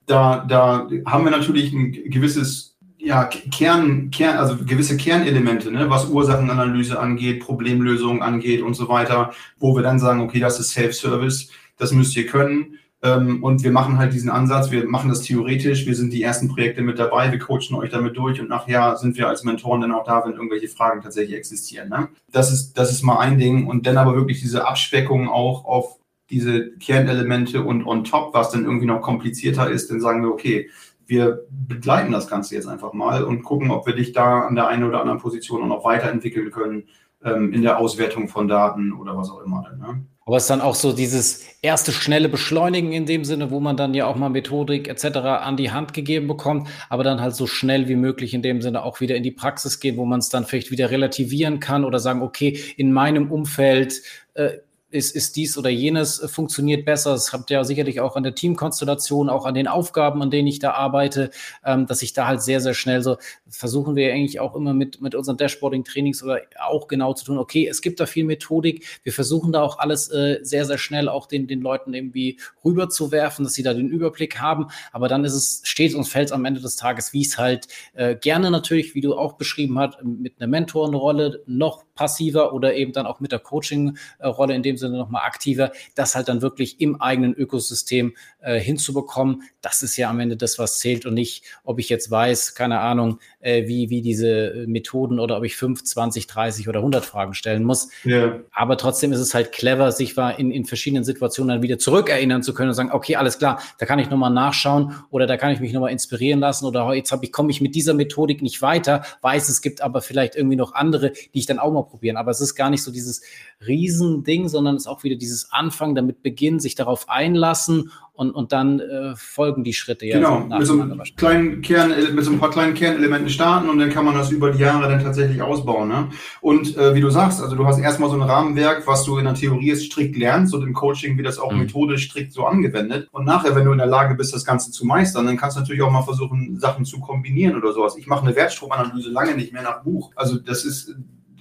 [0.06, 2.71] da, da haben wir natürlich ein gewisses
[3.05, 9.32] ja, Kern, Kern, also gewisse Kernelemente, ne, was Ursachenanalyse angeht, Problemlösung angeht und so weiter,
[9.59, 12.78] wo wir dann sagen, okay, das ist Self-Service, das müsst ihr können.
[13.03, 16.46] Ähm, und wir machen halt diesen Ansatz, wir machen das theoretisch, wir sind die ersten
[16.46, 19.92] Projekte mit dabei, wir coachen euch damit durch und nachher sind wir als Mentoren dann
[19.92, 21.88] auch da, wenn irgendwelche Fragen tatsächlich existieren.
[21.88, 22.09] Ne?
[22.30, 25.98] Das, ist, das ist mal ein Ding und dann aber wirklich diese Abspeckung auch auf
[26.30, 30.70] diese Kernelemente und on top, was dann irgendwie noch komplizierter ist, dann sagen wir, okay,
[31.07, 34.68] wir begleiten das Ganze jetzt einfach mal und gucken, ob wir dich da an der
[34.68, 36.84] einen oder anderen Position auch noch weiterentwickeln können
[37.24, 39.62] ähm, in der Auswertung von Daten oder was auch immer.
[39.78, 40.05] Ne?
[40.24, 43.76] Aber es ist dann auch so dieses erste schnelle Beschleunigen in dem Sinne, wo man
[43.76, 45.18] dann ja auch mal Methodik etc.
[45.18, 48.84] an die Hand gegeben bekommt, aber dann halt so schnell wie möglich in dem Sinne
[48.84, 51.98] auch wieder in die Praxis gehen, wo man es dann vielleicht wieder relativieren kann oder
[51.98, 54.00] sagen, okay, in meinem Umfeld
[54.34, 54.59] äh,
[54.93, 57.12] ist, ist dies oder jenes äh, funktioniert besser.
[57.12, 60.49] Das habt ihr ja sicherlich auch an der Teamkonstellation, auch an den Aufgaben, an denen
[60.49, 61.30] ich da arbeite,
[61.64, 63.16] ähm, dass ich da halt sehr, sehr schnell so,
[63.49, 67.66] versuchen wir eigentlich auch immer mit, mit unseren Dashboarding-Trainings oder auch genau zu tun, okay,
[67.66, 71.26] es gibt da viel Methodik, wir versuchen da auch alles äh, sehr, sehr schnell auch
[71.26, 75.62] den, den Leuten irgendwie rüberzuwerfen, dass sie da den Überblick haben, aber dann ist es,
[75.64, 79.14] steht und fällt am Ende des Tages, wie es halt äh, gerne natürlich, wie du
[79.14, 84.55] auch beschrieben hast, mit einer Mentorenrolle noch passiver oder eben dann auch mit der Coaching-Rolle
[84.55, 89.43] in dem Sinne nochmal aktiver, das halt dann wirklich im eigenen Ökosystem äh, hinzubekommen.
[89.61, 92.80] Das ist ja am Ende das, was zählt und nicht, ob ich jetzt weiß, keine
[92.80, 97.35] Ahnung, äh, wie, wie diese Methoden oder ob ich 5, 20, 30 oder 100 Fragen
[97.35, 97.89] stellen muss.
[98.05, 98.41] Yeah.
[98.53, 102.55] Aber trotzdem ist es halt clever, sich in, in verschiedenen Situationen dann wieder zurückerinnern zu
[102.55, 105.61] können und sagen, okay, alles klar, da kann ich nochmal nachschauen oder da kann ich
[105.61, 109.05] mich nochmal inspirieren lassen oder jetzt habe ich, komme ich mit dieser Methodik nicht weiter,
[109.22, 112.16] weiß, es gibt aber vielleicht irgendwie noch andere, die ich dann auch mal probieren.
[112.16, 113.22] Aber es ist gar nicht so dieses
[113.66, 118.52] Riesending, sondern es ist auch wieder dieses Anfangen, damit beginnen, sich darauf einlassen und, und
[118.52, 120.06] dann äh, folgen die Schritte.
[120.06, 123.68] Ja, genau, so mit, so einem kleinen Kern, mit so ein paar kleinen Kernelementen starten
[123.68, 125.88] und dann kann man das über die Jahre dann tatsächlich ausbauen.
[125.88, 126.08] Ne?
[126.40, 129.24] Und äh, wie du sagst, also du hast erstmal so ein Rahmenwerk, was du in
[129.24, 131.60] der Theorie ist strikt lernst und im Coaching wird das auch mhm.
[131.60, 133.08] methodisch strikt so angewendet.
[133.12, 135.60] Und nachher, wenn du in der Lage bist, das Ganze zu meistern, dann kannst du
[135.60, 137.96] natürlich auch mal versuchen, Sachen zu kombinieren oder sowas.
[137.96, 140.12] Ich mache eine Wertstromanalyse lange nicht mehr nach Buch.
[140.16, 140.94] Also das ist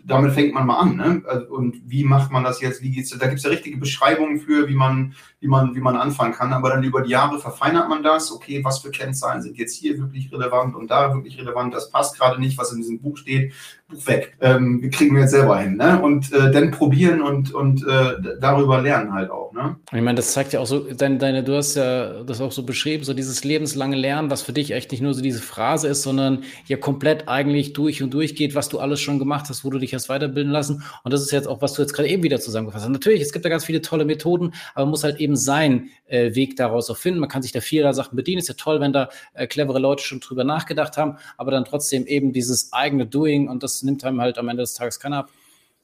[0.06, 0.96] damit fängt man mal an.
[0.96, 1.22] Ne?
[1.28, 2.82] Also, und wie macht man das jetzt?
[2.82, 3.10] Wie geht's?
[3.10, 6.54] Da gibt es ja richtige Beschreibungen für, wie man, wie, man, wie man anfangen kann.
[6.54, 8.32] Aber dann über die Jahre verfeinert man das.
[8.32, 11.74] Okay, was für Kennzahlen sind jetzt hier wirklich relevant und da wirklich relevant?
[11.74, 13.54] Das passt gerade nicht, was in diesem Buch steht.
[13.92, 14.36] Buch weg.
[14.42, 15.78] Ähm, kriegen wir jetzt selber hin.
[15.78, 16.02] Ne?
[16.02, 19.54] Und äh, dann probieren und, und äh, darüber lernen halt auch.
[19.54, 19.76] Ne?
[19.94, 22.64] Ich meine, das zeigt ja auch so, deine, deine, du hast ja das auch so
[22.64, 26.04] beschrieben, so dieses lebenslange Lernen, was für dich echt nicht nur so diese Phrase ist,
[26.04, 29.70] sondern ja komplett eigentlich durch und durch geht, was du alles schon gemacht hast, wo
[29.70, 30.84] du dich hast weiterbilden lassen.
[31.04, 32.92] Und das ist jetzt auch, was du jetzt gerade eben wieder zusammengefasst hast.
[32.92, 36.36] Natürlich, es gibt da ganz viele tolle Methoden, aber man muss halt eben seinen äh,
[36.36, 37.20] Weg daraus auch finden.
[37.20, 38.40] Man kann sich da vieler Sachen bedienen.
[38.40, 42.06] Ist ja toll, wenn da äh, clevere Leute schon drüber nachgedacht haben, aber dann trotzdem
[42.06, 45.30] eben dieses eigene Doing und das nimmt einem halt am Ende des Tages keiner ab.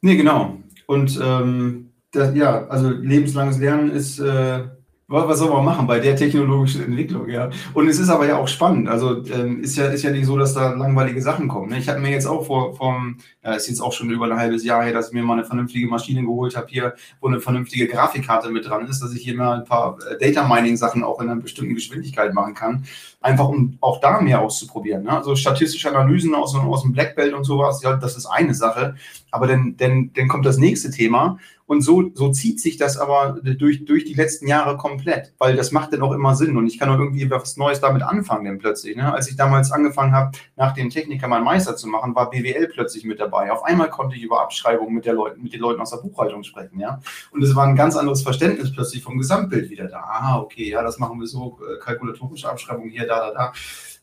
[0.02, 0.58] Nee, genau.
[0.86, 4.66] Und ähm, das, ja, also lebenslanges Lernen ist äh,
[5.10, 7.50] was soll man machen bei der technologischen Entwicklung, ja?
[7.74, 8.90] Und es ist aber ja auch spannend.
[8.90, 11.70] Also ähm, ist ja ist ja nicht so, dass da langweilige Sachen kommen.
[11.70, 11.78] Ne?
[11.78, 14.66] Ich habe mir jetzt auch vor vom, ja, ist jetzt auch schon über ein halbes
[14.66, 17.88] Jahr her, dass ich mir mal eine vernünftige Maschine geholt habe hier, wo eine vernünftige
[17.88, 21.22] Grafikkarte mit dran ist, dass ich hier mal ein paar äh, Data Mining Sachen auch
[21.22, 22.84] in einer bestimmten Geschwindigkeit machen kann,
[23.22, 25.04] einfach um auch da mehr auszuprobieren.
[25.04, 25.12] Ne?
[25.12, 28.96] Also statistische Analysen aus, aus dem Black Belt und sowas, ja, das ist eine Sache.
[29.32, 31.38] Aber dann, dann, dann kommt das nächste Thema
[31.68, 35.72] und so, so zieht sich das aber durch, durch die letzten Jahre komplett, weil das
[35.72, 38.58] macht dann auch immer Sinn und ich kann auch irgendwie was Neues damit anfangen dann
[38.58, 38.96] plötzlich.
[38.96, 39.14] Ne?
[39.14, 43.04] Als ich damals angefangen habe, nach dem Techniker meinen Meister zu machen, war BWL plötzlich
[43.04, 43.52] mit dabei.
[43.52, 46.44] Auf einmal konnte ich über Abschreibungen mit, der Leuten, mit den Leuten aus der Buchhaltung
[46.44, 46.80] sprechen.
[46.80, 47.02] ja.
[47.32, 50.00] Und es war ein ganz anderes Verständnis plötzlich vom Gesamtbild wieder da.
[50.00, 53.54] Ah, okay, ja, das machen wir so, äh, kalkulatorische Abschreibungen hier, da, da, da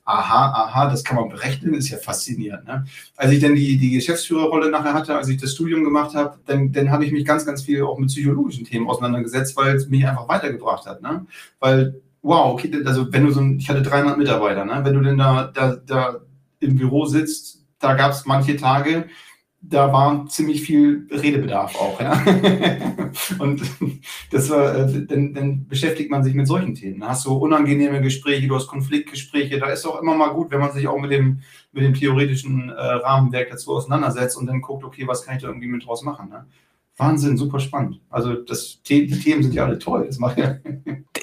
[0.04, 2.66] aha, aha, das kann man berechnen, ist ja faszinierend.
[2.66, 2.84] Ne?
[3.16, 6.72] Als ich dann die, die Geschäftsführerrolle nachher hatte, als ich das Studium gemacht habe, dann,
[6.72, 10.06] dann habe ich mich ganz, ganz viel auch mit psychologischen Themen auseinandergesetzt, weil es mich
[10.06, 11.00] einfach weitergebracht hat.
[11.00, 11.26] Ne?
[11.58, 14.80] Weil, wow, okay, also wenn du so ein, ich hatte 300 Mitarbeiter, ne?
[14.84, 16.20] wenn du denn da, da, da
[16.60, 19.06] im Büro sitzt, da gab es manche Tage,
[19.68, 22.00] da war ziemlich viel Redebedarf auch.
[22.00, 22.12] Ja?
[23.38, 23.62] und
[24.30, 27.00] das war, äh, dann, dann, beschäftigt man sich mit solchen Themen.
[27.00, 29.58] Da hast du unangenehme Gespräche, du hast Konfliktgespräche.
[29.58, 31.40] Da ist auch immer mal gut, wenn man sich auch mit dem,
[31.72, 35.48] mit dem theoretischen äh, Rahmenwerk dazu auseinandersetzt und dann guckt, okay, was kann ich da
[35.48, 36.28] irgendwie mit draus machen.
[36.28, 36.44] Ne?
[36.96, 38.00] Wahnsinn, super spannend.
[38.08, 40.04] Also das, die Themen sind ja alle toll.
[40.06, 40.58] Das macht ja.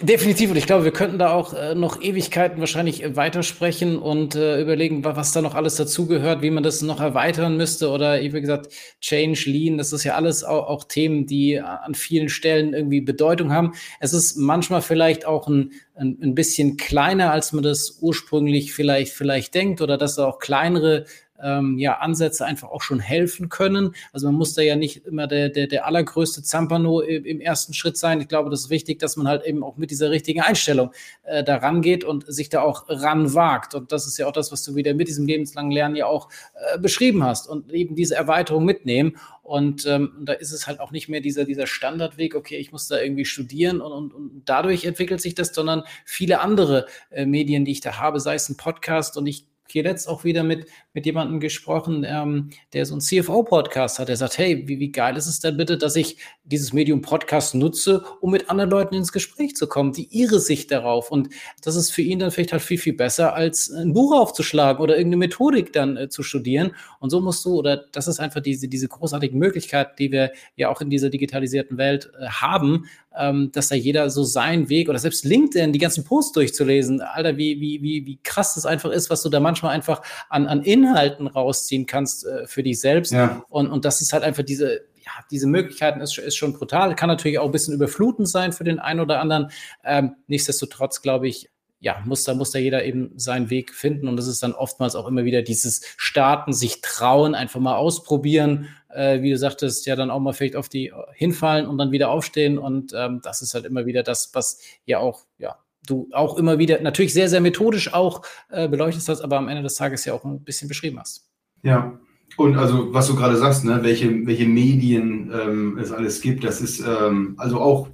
[0.01, 0.49] Definitiv.
[0.49, 4.61] Und ich glaube, wir könnten da auch äh, noch Ewigkeiten wahrscheinlich äh, weitersprechen und äh,
[4.61, 7.89] überlegen, was da noch alles dazugehört, wie man das noch erweitern müsste.
[7.89, 8.67] Oder wie gesagt,
[8.99, 13.73] Change, Lean, das ist ja alles auch, Themen, die an vielen Stellen irgendwie Bedeutung haben.
[13.99, 19.13] Es ist manchmal vielleicht auch ein, ein, ein bisschen kleiner, als man das ursprünglich vielleicht,
[19.13, 21.05] vielleicht denkt, oder dass da auch kleinere
[21.43, 23.95] ähm, ja, Ansätze einfach auch schon helfen können.
[24.13, 27.73] Also man muss da ja nicht immer der, der, der allergrößte Zampano im, im ersten
[27.73, 28.21] Schritt sein.
[28.21, 30.91] Ich glaube, das ist wichtig, dass man halt eben auch mit dieser richtigen Einstellung
[31.23, 33.75] äh, da rangeht und sich da auch ranwagt.
[33.75, 36.29] Und das ist ja auch das, was du wieder mit diesem lebenslangen Lernen ja auch
[36.53, 39.17] äh, beschrieben hast und eben diese Erweiterung mitnehmen.
[39.43, 42.87] Und ähm, da ist es halt auch nicht mehr dieser, dieser Standardweg, okay, ich muss
[42.87, 47.65] da irgendwie studieren und, und, und dadurch entwickelt sich das, sondern viele andere äh, Medien,
[47.65, 51.05] die ich da habe, sei es ein Podcast und ich letzt auch wieder mit, mit
[51.05, 54.09] jemandem gesprochen, ähm, der so einen CFO-Podcast hat.
[54.09, 57.55] Der sagt, hey, wie, wie geil ist es denn bitte, dass ich dieses Medium Podcast
[57.55, 61.11] nutze, um mit anderen Leuten ins Gespräch zu kommen, die ihre Sicht darauf.
[61.11, 61.29] Und
[61.63, 64.97] das ist für ihn dann vielleicht halt viel, viel besser, als ein Buch aufzuschlagen oder
[64.97, 66.75] irgendeine Methodik dann äh, zu studieren.
[66.99, 70.69] Und so musst du, oder das ist einfach diese, diese großartige Möglichkeit, die wir ja
[70.69, 72.85] auch in dieser digitalisierten Welt äh, haben,
[73.17, 77.37] ähm, dass da jeder so seinen Weg oder selbst LinkedIn, die ganzen Posts durchzulesen, Alter,
[77.37, 80.63] wie, wie, wie, wie krass das einfach ist, was du da manchmal einfach an, an
[80.63, 83.11] Inhalten rausziehen kannst äh, für dich selbst.
[83.11, 83.43] Ja.
[83.49, 86.95] Und, und das ist halt einfach diese, ja, diese Möglichkeiten ist, ist schon brutal.
[86.95, 89.51] Kann natürlich auch ein bisschen überflutend sein für den einen oder anderen.
[89.83, 91.49] Ähm, nichtsdestotrotz, glaube ich,
[91.81, 94.07] ja, muss da, muss da jeder eben seinen Weg finden.
[94.07, 98.67] Und das ist dann oftmals auch immer wieder dieses Starten, sich trauen, einfach mal ausprobieren,
[98.95, 101.91] äh, wie du sagtest, ja dann auch mal vielleicht auf die äh, hinfallen und dann
[101.91, 102.57] wieder aufstehen.
[102.57, 106.59] Und ähm, das ist halt immer wieder das, was ja auch, ja, du auch immer
[106.59, 110.13] wieder natürlich sehr, sehr methodisch auch äh, beleuchtet hast, aber am Ende des Tages ja
[110.13, 111.27] auch ein bisschen beschrieben hast.
[111.63, 111.99] Ja,
[112.37, 116.61] und also, was du gerade sagst, ne, welche, welche Medien ähm, es alles gibt, das
[116.61, 117.89] ist ähm, also auch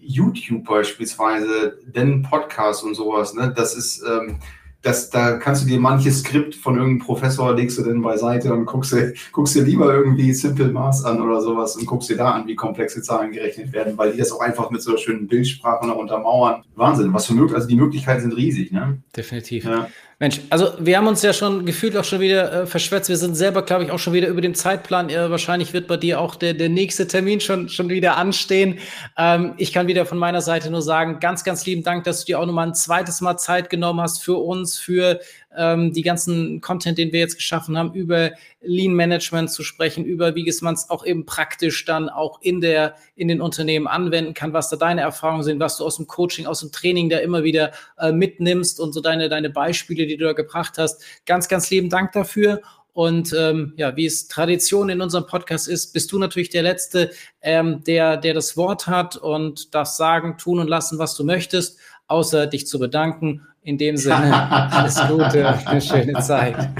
[0.00, 4.38] YouTube beispielsweise, denn Podcast und sowas, ne, das ist, ähm,
[4.82, 8.66] das, da kannst du dir manches Skript von irgendeinem Professor legst du denn beiseite und
[8.66, 12.32] guckst dir, guckst dir lieber irgendwie Simple Math an oder sowas und guckst dir da
[12.32, 15.28] an, wie komplexe Zahlen gerechnet werden, weil die das auch einfach mit so einer schönen
[15.28, 16.64] Bildsprache noch untermauern.
[16.74, 18.98] Wahnsinn, was für Möglichkeiten, also die Möglichkeiten sind riesig, ne?
[19.16, 19.64] Definitiv.
[19.64, 19.88] Ja.
[20.22, 23.08] Mensch, also wir haben uns ja schon gefühlt auch schon wieder äh, verschwätzt.
[23.08, 25.10] Wir sind selber, glaube ich, auch schon wieder über den Zeitplan.
[25.10, 28.78] Äh, wahrscheinlich wird bei dir auch der, der nächste Termin schon, schon wieder anstehen.
[29.18, 32.26] Ähm, ich kann wieder von meiner Seite nur sagen, ganz, ganz lieben Dank, dass du
[32.26, 35.18] dir auch nochmal ein zweites Mal Zeit genommen hast für uns, für
[35.56, 40.34] ähm, die ganzen Content, den wir jetzt geschaffen haben, über Lean Management zu sprechen, über
[40.34, 44.52] wie man es auch eben praktisch dann auch in der, in den Unternehmen anwenden kann,
[44.52, 47.42] was da deine Erfahrungen sind, was du aus dem Coaching, aus dem Training da immer
[47.44, 51.02] wieder äh, mitnimmst und so deine, deine Beispiele, die du da gebracht hast.
[51.26, 52.62] Ganz, ganz lieben Dank dafür.
[52.94, 57.10] Und ähm, ja, wie es Tradition in unserem Podcast ist, bist du natürlich der Letzte,
[57.40, 61.78] ähm, der, der das Wort hat und darf sagen, tun und lassen, was du möchtest,
[62.06, 66.70] außer dich zu bedanken in dem Sinne, alles Gute, eine schöne Zeit.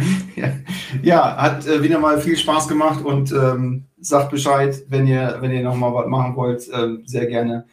[1.02, 5.52] Ja, hat äh, wieder mal viel Spaß gemacht und ähm, sagt Bescheid, wenn ihr, wenn
[5.52, 7.66] ihr nochmal was machen wollt, äh, sehr gerne.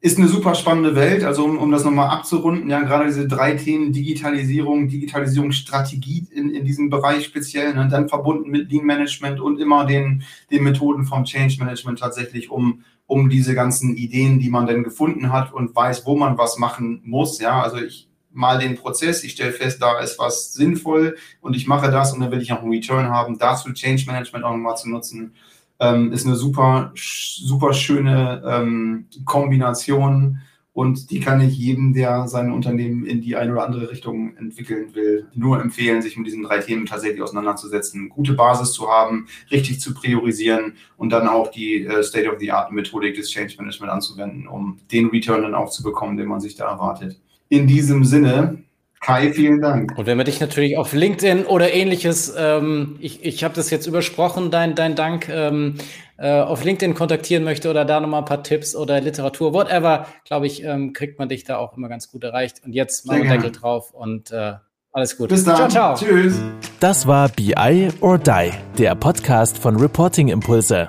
[0.00, 3.54] Ist eine super spannende Welt, also um, um das nochmal abzurunden, ja, gerade diese drei
[3.54, 9.58] Themen, Digitalisierung, Digitalisierungsstrategie in, in diesem Bereich speziell, ne, dann verbunden mit Lean Management und
[9.58, 10.22] immer den,
[10.52, 15.32] den Methoden vom Change Management tatsächlich, um um diese ganzen Ideen, die man denn gefunden
[15.32, 17.40] hat und weiß, wo man was machen muss.
[17.40, 21.66] Ja, also ich mal den Prozess, ich stelle fest, da ist was sinnvoll und ich
[21.66, 23.38] mache das und dann will ich auch einen Return haben.
[23.38, 25.32] Dazu Change Management auch nochmal zu nutzen,
[25.80, 30.40] ähm, ist eine super, super schöne ähm, Kombination
[30.78, 34.94] und die kann ich jedem, der sein Unternehmen in die eine oder andere Richtung entwickeln
[34.94, 39.80] will, nur empfehlen, sich mit diesen drei Themen tatsächlich auseinanderzusetzen, gute Basis zu haben, richtig
[39.80, 45.42] zu priorisieren und dann auch die äh, State-of-the-Art-Methodik des Change Management anzuwenden, um den Return
[45.42, 47.20] dann auch zu bekommen, den man sich da erwartet.
[47.48, 48.62] In diesem Sinne,
[49.00, 49.96] Kai, vielen Dank.
[49.96, 53.86] Und wenn man dich natürlich auf LinkedIn oder ähnliches, ähm, ich, ich habe das jetzt
[53.86, 55.76] übersprochen, dein, dein Dank, ähm,
[56.16, 60.46] äh, auf LinkedIn kontaktieren möchte oder da nochmal ein paar Tipps oder Literatur, whatever, glaube
[60.46, 62.62] ich, ähm, kriegt man dich da auch immer ganz gut erreicht.
[62.64, 64.54] Und jetzt machen wir Deckel drauf und äh,
[64.92, 65.28] alles gut.
[65.28, 65.56] Bis dann.
[65.56, 65.94] Ciao, ciao.
[65.94, 66.40] Tschüss.
[66.80, 70.88] Das war BI or Die, der Podcast von Reporting Impulse.